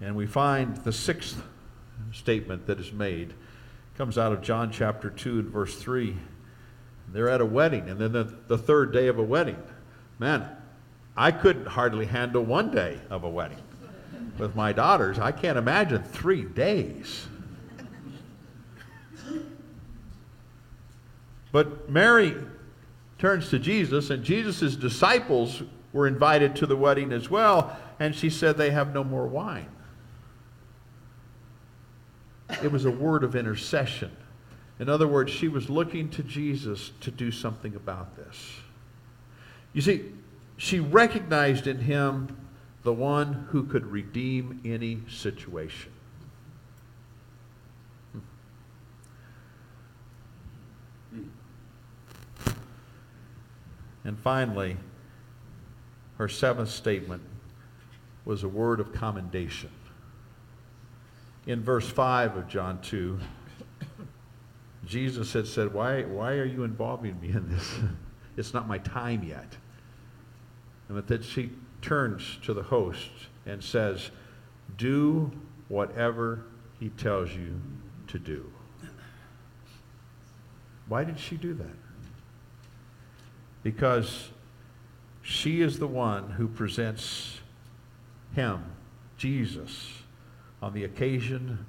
[0.01, 1.41] And we find the sixth
[2.13, 3.35] statement that is made
[3.97, 6.17] comes out of John chapter 2 and verse 3.
[7.13, 9.63] They're at a wedding, and then the, the third day of a wedding.
[10.19, 10.49] Man,
[11.21, 13.61] I couldn't hardly handle one day of a wedding
[14.39, 15.19] with my daughters.
[15.19, 17.27] I can't imagine three days.
[21.53, 22.35] But Mary
[23.19, 28.31] turns to Jesus, and Jesus' disciples were invited to the wedding as well, and she
[28.31, 29.69] said they have no more wine.
[32.63, 34.17] It was a word of intercession.
[34.79, 38.55] In other words, she was looking to Jesus to do something about this.
[39.75, 40.13] You see,
[40.61, 42.37] she recognized in him
[42.83, 45.91] the one who could redeem any situation.
[54.05, 54.77] And finally,
[56.19, 57.23] her seventh statement
[58.27, 59.71] was a word of commendation.
[61.47, 63.19] in verse 5 of John 2,
[64.85, 67.79] Jesus had said, Why, why are you involving me in this?
[68.37, 69.57] it's not my time yet.
[70.91, 71.53] And then she
[71.83, 73.11] turns to the host
[73.47, 74.11] and says,
[74.77, 75.31] Do
[75.69, 76.43] whatever
[76.81, 77.61] he tells you
[78.09, 78.51] to do.
[80.89, 81.77] Why did she do that?
[83.63, 84.31] Because
[85.23, 87.39] she is the one who presents
[88.35, 88.65] him,
[89.17, 89.93] Jesus,
[90.61, 91.67] on the occasion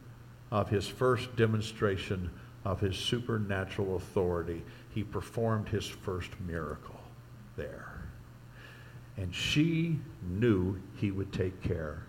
[0.50, 2.32] of his first demonstration
[2.66, 4.64] of his supernatural authority.
[4.90, 7.00] He performed his first miracle
[7.56, 7.91] there.
[9.18, 12.04] And she knew he would take care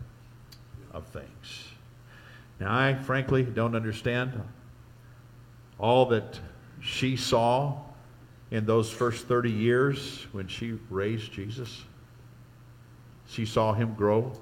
[0.92, 1.68] of things.
[2.60, 4.40] Now, I frankly don't understand
[5.78, 6.38] all that
[6.80, 7.80] she saw
[8.50, 11.82] in those first 30 years when she raised Jesus.
[13.28, 14.32] She saw him grow.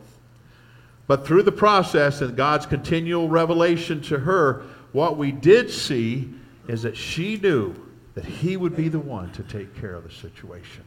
[1.06, 6.28] But through the process and God's continual revelation to her, what we did see
[6.68, 7.74] is that she knew
[8.14, 10.84] that he would be the one to take care of the situation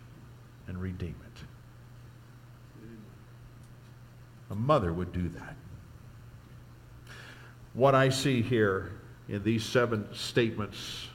[0.68, 1.33] and redeem it.
[4.54, 5.56] A mother would do that.
[7.74, 8.92] What I see here
[9.28, 11.08] in these seven statements,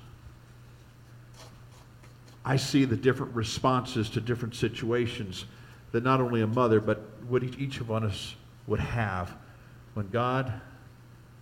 [2.45, 5.45] I see the different responses to different situations
[5.93, 8.35] that not only a mother, but what each of us
[8.67, 9.37] would have
[9.95, 10.53] when God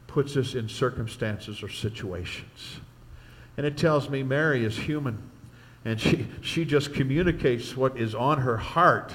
[0.07, 2.79] puts us in circumstances or situations.
[3.57, 5.17] And it tells me Mary is human,
[5.87, 9.15] and she, she just communicates what is on her heart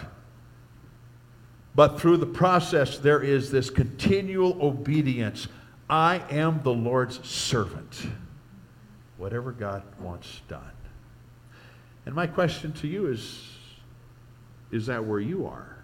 [1.73, 5.47] but through the process, there is this continual obedience.
[5.89, 8.07] I am the Lord's servant.
[9.17, 10.71] Whatever God wants done.
[12.05, 13.47] And my question to you is
[14.71, 15.77] is that where you are?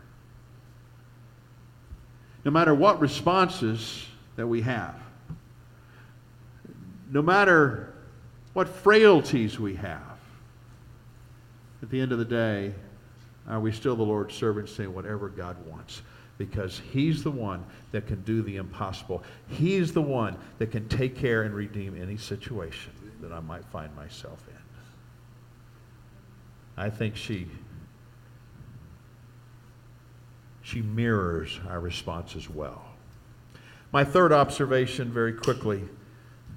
[2.46, 4.08] No matter what responses
[4.38, 4.96] that we have,
[7.12, 7.94] no matter
[8.54, 10.02] what frailties we have,
[11.82, 12.74] at the end of the day,
[13.48, 16.02] are we still the Lord's servants saying whatever God wants?
[16.38, 19.24] Because He's the one that can do the impossible.
[19.48, 22.92] He's the one that can take care and redeem any situation
[23.22, 24.56] that I might find myself in.
[26.76, 27.48] I think she
[30.62, 32.84] she mirrors our response as well.
[33.94, 35.86] My third observation, very quickly,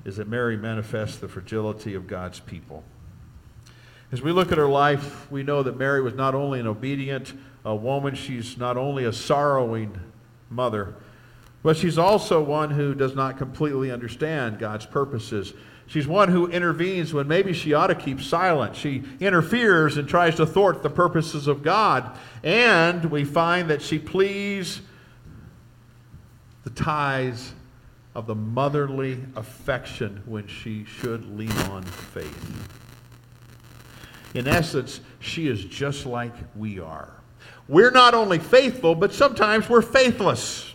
[0.05, 2.83] is that Mary manifests the fragility of God's people.
[4.13, 7.33] As we look at her life, we know that Mary was not only an obedient
[7.65, 9.99] woman, she's not only a sorrowing
[10.49, 10.95] mother,
[11.63, 15.53] but she's also one who does not completely understand God's purposes.
[15.87, 18.77] She's one who intervenes when maybe she ought to keep silent.
[18.77, 22.17] She interferes and tries to thwart the purposes of God.
[22.43, 24.81] And we find that she pleads
[26.65, 27.53] the ties
[28.15, 32.80] of the motherly affection when she should lean on faith.
[34.35, 37.11] In essence, she is just like we are.
[37.69, 40.75] We're not only faithful, but sometimes we're faithless.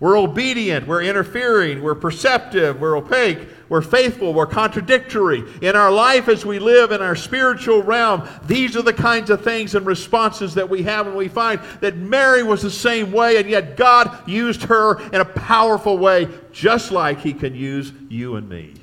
[0.00, 5.42] We're obedient, we're interfering, we're perceptive, we're opaque, we're faithful, we're contradictory.
[5.60, 9.42] In our life as we live in our spiritual realm, these are the kinds of
[9.42, 13.38] things and responses that we have, and we find that Mary was the same way,
[13.38, 18.36] and yet God used her in a powerful way, just like He can use you
[18.36, 18.74] and me.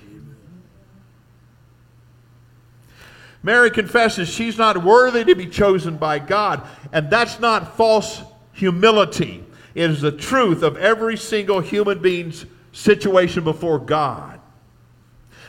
[3.46, 8.24] Mary confesses she's not worthy to be chosen by God, and that's not false
[8.54, 9.46] humility.
[9.76, 14.42] It is the truth of every single human being's situation before God.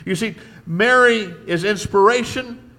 [0.05, 0.35] You see,
[0.67, 2.71] Mary is inspiration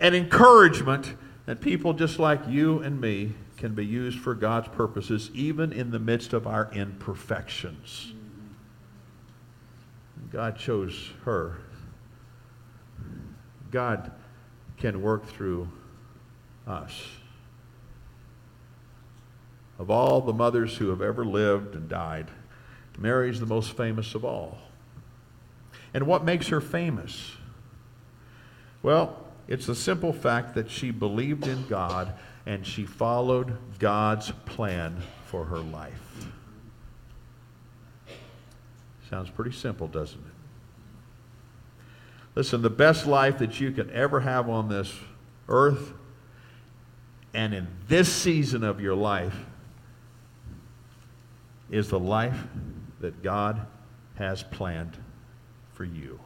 [0.00, 5.30] and encouragement that people just like you and me can be used for God's purposes,
[5.34, 8.14] even in the midst of our imperfections.
[10.30, 11.58] God chose her.
[13.70, 14.12] God
[14.82, 15.68] can work through
[16.66, 17.06] us.
[19.78, 22.26] Of all the mothers who have ever lived and died,
[22.98, 24.58] Mary's the most famous of all.
[25.94, 27.36] And what makes her famous?
[28.82, 32.14] Well, it's the simple fact that she believed in God
[32.44, 36.26] and she followed God's plan for her life.
[39.08, 40.31] Sounds pretty simple, doesn't it?
[42.34, 44.92] Listen, the best life that you can ever have on this
[45.48, 45.92] earth
[47.34, 49.36] and in this season of your life
[51.70, 52.38] is the life
[53.00, 53.66] that God
[54.16, 54.96] has planned
[55.72, 56.18] for you.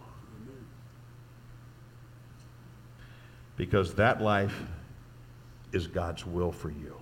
[3.56, 4.62] Because that life
[5.72, 6.96] is God's will for you.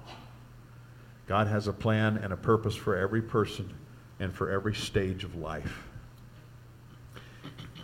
[1.27, 3.73] God has a plan and a purpose for every person
[4.21, 5.85] and for every stage of life.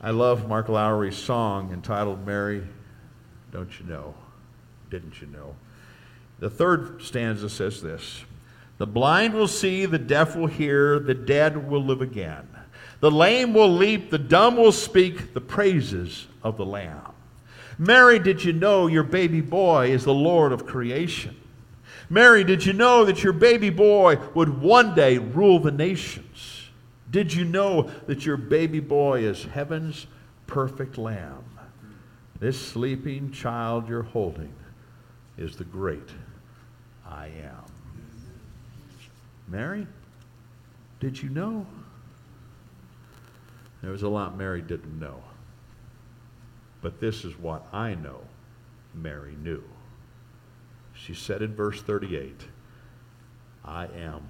[0.03, 2.63] I love Mark Lowry's song entitled Mary,
[3.53, 4.15] Don't You Know?
[4.91, 5.55] Didn't You Know?
[6.39, 8.25] The third stanza says this
[8.79, 12.49] The blind will see, the deaf will hear, the dead will live again.
[13.01, 17.13] The lame will leap, the dumb will speak the praises of the Lamb.
[17.79, 21.37] Mary, did you know your baby boy is the Lord of creation?
[22.09, 26.60] Mary, did you know that your baby boy would one day rule the nations?
[27.11, 30.07] Did you know that your baby boy is heaven's
[30.47, 31.45] perfect lamb?
[32.39, 34.55] This sleeping child you're holding
[35.37, 36.09] is the great
[37.07, 37.65] I am.
[39.49, 39.87] Mary,
[41.01, 41.67] did you know?
[43.83, 45.23] There was a lot Mary didn't know.
[46.83, 48.21] But this is what I know
[48.95, 49.63] Mary knew.
[50.95, 52.47] She said in verse 38,
[53.65, 54.29] I am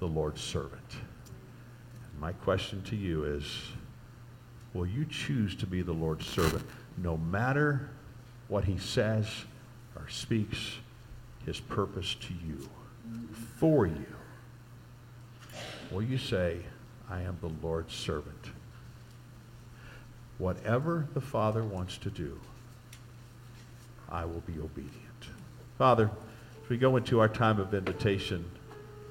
[0.00, 0.80] the Lord's servant.
[2.22, 3.44] My question to you is
[4.74, 6.64] will you choose to be the Lord's servant
[6.96, 7.90] no matter
[8.46, 9.26] what he says
[9.96, 10.76] or speaks
[11.44, 12.68] his purpose to you,
[13.56, 14.06] for you?
[15.90, 16.58] Will you say,
[17.10, 18.52] I am the Lord's servant?
[20.38, 22.38] Whatever the Father wants to do,
[24.08, 24.92] I will be obedient.
[25.76, 26.08] Father,
[26.62, 28.48] as we go into our time of invitation,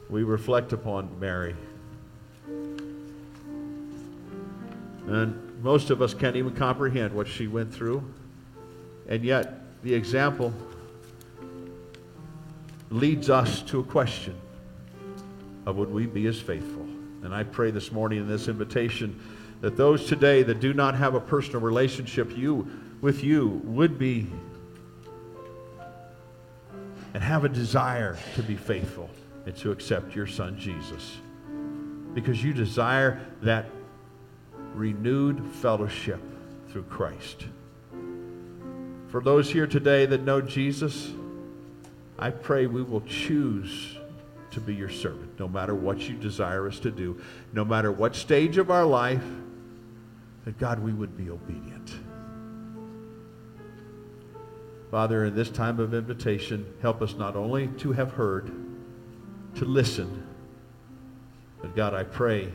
[0.10, 1.58] we reflect upon Mary.
[5.08, 8.04] And most of us can't even comprehend what she went through.
[9.08, 10.54] And yet, the example
[12.90, 14.36] leads us to a question
[15.66, 16.86] of would we be as faithful?
[17.24, 19.20] And I pray this morning in this invitation
[19.62, 22.68] that those today that do not have a personal relationship you
[23.00, 24.28] with you would be
[27.14, 29.10] and have a desire to be faithful
[29.46, 31.18] and to accept your son Jesus
[32.14, 33.66] because you desire that
[34.74, 36.22] renewed fellowship
[36.70, 37.46] through Christ.
[39.10, 41.12] For those here today that know Jesus,
[42.18, 43.98] I pray we will choose
[44.52, 47.20] to be your servant, no matter what you desire us to do,
[47.54, 49.24] no matter what stage of our life,
[50.46, 51.96] that God, we would be obedient.
[54.90, 58.52] Father, in this time of invitation, help us not only to have heard,
[59.56, 60.28] to listen,
[61.62, 62.52] but God, I pray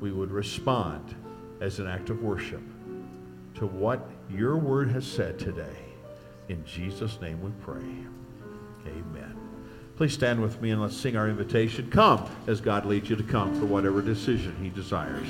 [0.00, 1.14] we would respond
[1.62, 2.60] as an act of worship
[3.54, 5.76] to what your word has said today.
[6.48, 7.84] In Jesus' name we pray.
[8.86, 9.36] Amen.
[9.96, 11.88] Please stand with me and let's sing our invitation.
[11.88, 15.28] Come as God leads you to come for whatever decision he desires.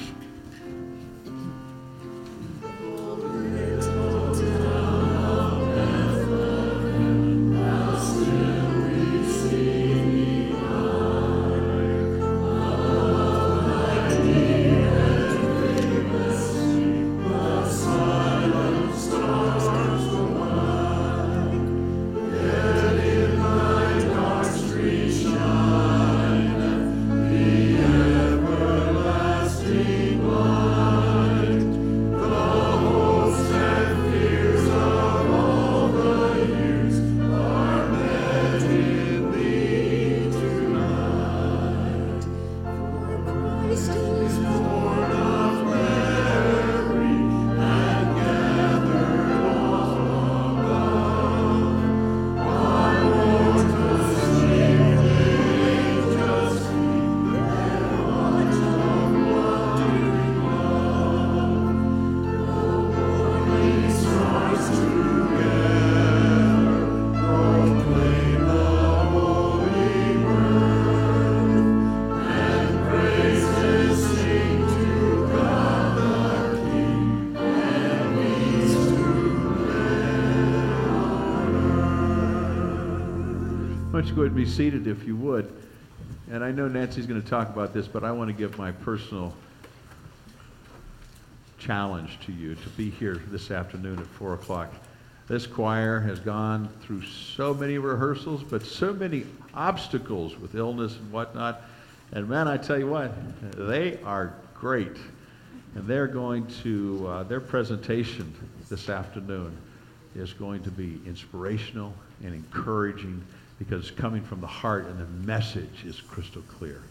[84.13, 85.53] Go ahead and be seated if you would?
[86.31, 88.71] And I know Nancy's going to talk about this, but I want to give my
[88.71, 89.35] personal
[91.59, 94.73] challenge to you to be here this afternoon at 4 o'clock.
[95.29, 99.25] This choir has gone through so many rehearsals, but so many
[99.55, 101.63] obstacles with illness and whatnot.
[102.13, 103.13] And man, I tell you what,
[103.57, 104.97] they are great.
[105.75, 108.35] And they're going to, uh, their presentation
[108.69, 109.57] this afternoon
[110.15, 113.25] is going to be inspirational and encouraging
[113.59, 116.83] because coming from the heart and the message is crystal clear.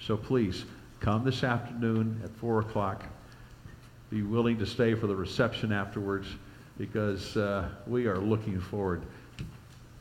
[0.00, 0.64] So please
[1.00, 3.04] come this afternoon at 4 o'clock.
[4.10, 6.28] Be willing to stay for the reception afterwards
[6.78, 9.02] because uh, we are looking forward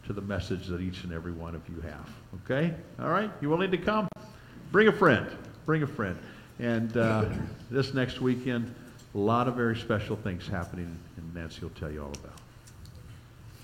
[0.05, 2.09] to the message that each and every one of you have.
[2.43, 2.73] Okay?
[2.99, 3.31] All right?
[3.41, 4.07] You willing to come?
[4.71, 5.27] Bring a friend.
[5.65, 6.17] Bring a friend.
[6.59, 7.25] And uh,
[7.71, 8.73] this next weekend,
[9.13, 12.34] A lot of very special things happening, and Nancy will tell you all about.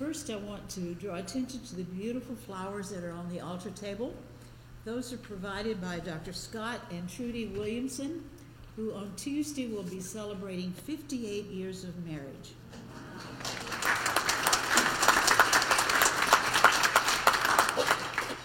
[0.01, 3.69] First, I want to draw attention to the beautiful flowers that are on the altar
[3.69, 4.15] table.
[4.83, 6.33] Those are provided by Dr.
[6.33, 8.23] Scott and Trudy Williamson,
[8.75, 12.53] who on Tuesday will be celebrating 58 years of marriage.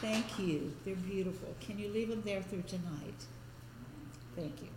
[0.03, 0.75] Thank you.
[0.85, 1.55] They're beautiful.
[1.61, 3.25] Can you leave them there through tonight?
[4.37, 4.69] Thank you.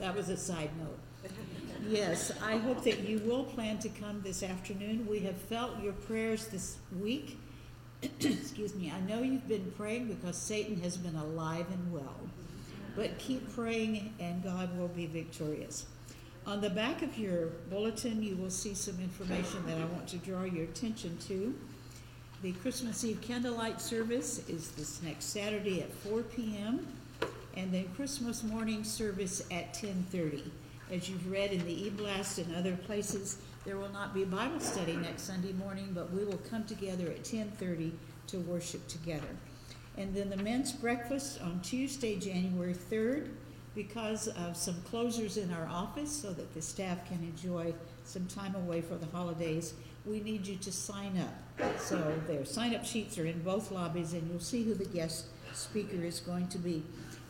[0.00, 0.98] That was a side note.
[1.88, 5.06] Yes, I hope that you will plan to come this afternoon.
[5.08, 7.38] We have felt your prayers this week.
[8.20, 8.92] Excuse me.
[8.94, 12.16] I know you've been praying because Satan has been alive and well.
[12.94, 15.86] But keep praying and God will be victorious.
[16.46, 20.18] On the back of your bulletin, you will see some information that I want to
[20.18, 21.54] draw your attention to.
[22.42, 26.86] The Christmas Eve candlelight service is this next Saturday at 4 p.m.
[27.56, 30.50] and then Christmas morning service at 10:30.
[30.92, 34.94] As you've read in the e-blast and other places, there will not be Bible study
[34.94, 37.92] next Sunday morning, but we will come together at 10:30
[38.26, 39.34] to worship together.
[39.96, 43.30] And then the men's breakfast on Tuesday, January 3rd,
[43.74, 47.72] because of some closures in our office so that the staff can enjoy
[48.04, 49.72] some time away for the holidays,
[50.04, 51.80] we need you to sign up.
[51.80, 56.04] So their sign-up sheets are in both lobbies, and you'll see who the guest speaker
[56.04, 56.82] is going to be.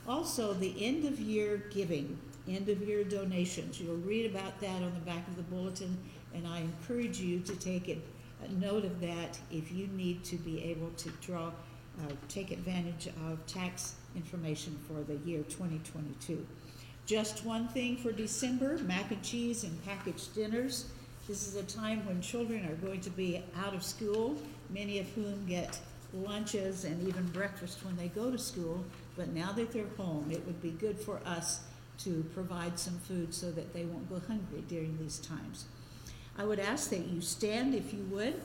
[0.09, 2.19] Also, the end-of-year giving,
[2.49, 3.81] end-of-year donations.
[3.81, 5.97] You'll read about that on the back of the bulletin,
[6.35, 7.99] and I encourage you to take it,
[8.45, 13.09] a note of that if you need to be able to draw, uh, take advantage
[13.29, 16.45] of tax information for the year 2022.
[17.07, 20.87] Just one thing for December, mac and cheese and packaged dinners.
[21.29, 24.37] This is a time when children are going to be out of school,
[24.71, 25.79] many of whom get
[26.13, 28.85] lunches and even breakfast when they go to school.
[29.17, 31.61] But now that they're home, it would be good for us
[31.99, 35.67] to provide some food so that they won't go hungry during these times.
[36.39, 38.41] I would ask that you stand if you would,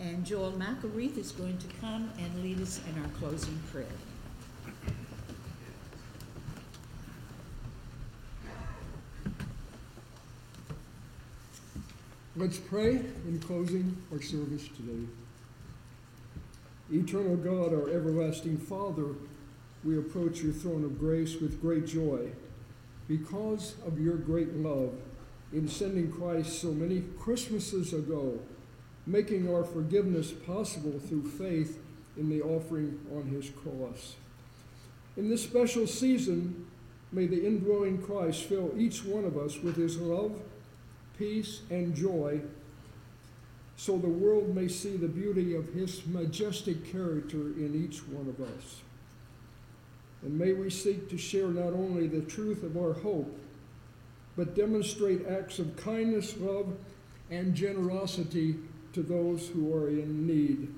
[0.00, 3.86] and Joel McElreath is going to come and lead us in our closing prayer.
[12.36, 12.96] Let's pray
[13.26, 15.06] in closing our service today.
[16.92, 19.14] Eternal God, our everlasting Father,
[19.84, 22.30] we approach your throne of grace with great joy
[23.10, 24.94] because of your great love
[25.52, 28.38] in sending Christ so many Christmases ago,
[29.04, 31.80] making our forgiveness possible through faith
[32.16, 34.14] in the offering on his cross.
[35.16, 36.68] In this special season,
[37.10, 40.40] may the indwelling Christ fill each one of us with his love,
[41.18, 42.40] peace, and joy,
[43.76, 48.40] so the world may see the beauty of his majestic character in each one of
[48.40, 48.82] us.
[50.22, 53.38] And may we seek to share not only the truth of our hope,
[54.36, 56.74] but demonstrate acts of kindness, love,
[57.30, 58.56] and generosity
[58.92, 60.72] to those who are in need.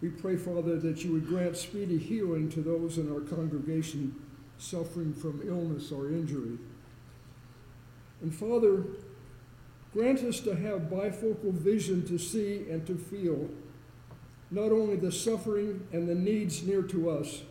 [0.00, 4.14] We pray, Father, that you would grant speedy healing to those in our congregation
[4.58, 6.58] suffering from illness or injury.
[8.22, 8.84] And Father,
[9.92, 13.48] grant us to have bifocal vision to see and to feel
[14.50, 17.42] not only the suffering and the needs near to us,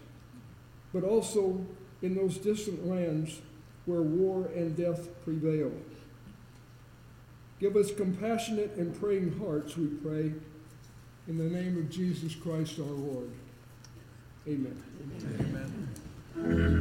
[0.94, 1.66] but also
[2.02, 3.40] in those distant lands
[3.86, 5.72] where war and death prevail.
[7.60, 10.34] Give us compassionate and praying hearts, we pray,
[11.28, 13.30] in the name of Jesus Christ our Lord.
[14.48, 14.84] Amen.
[16.38, 16.79] Amen.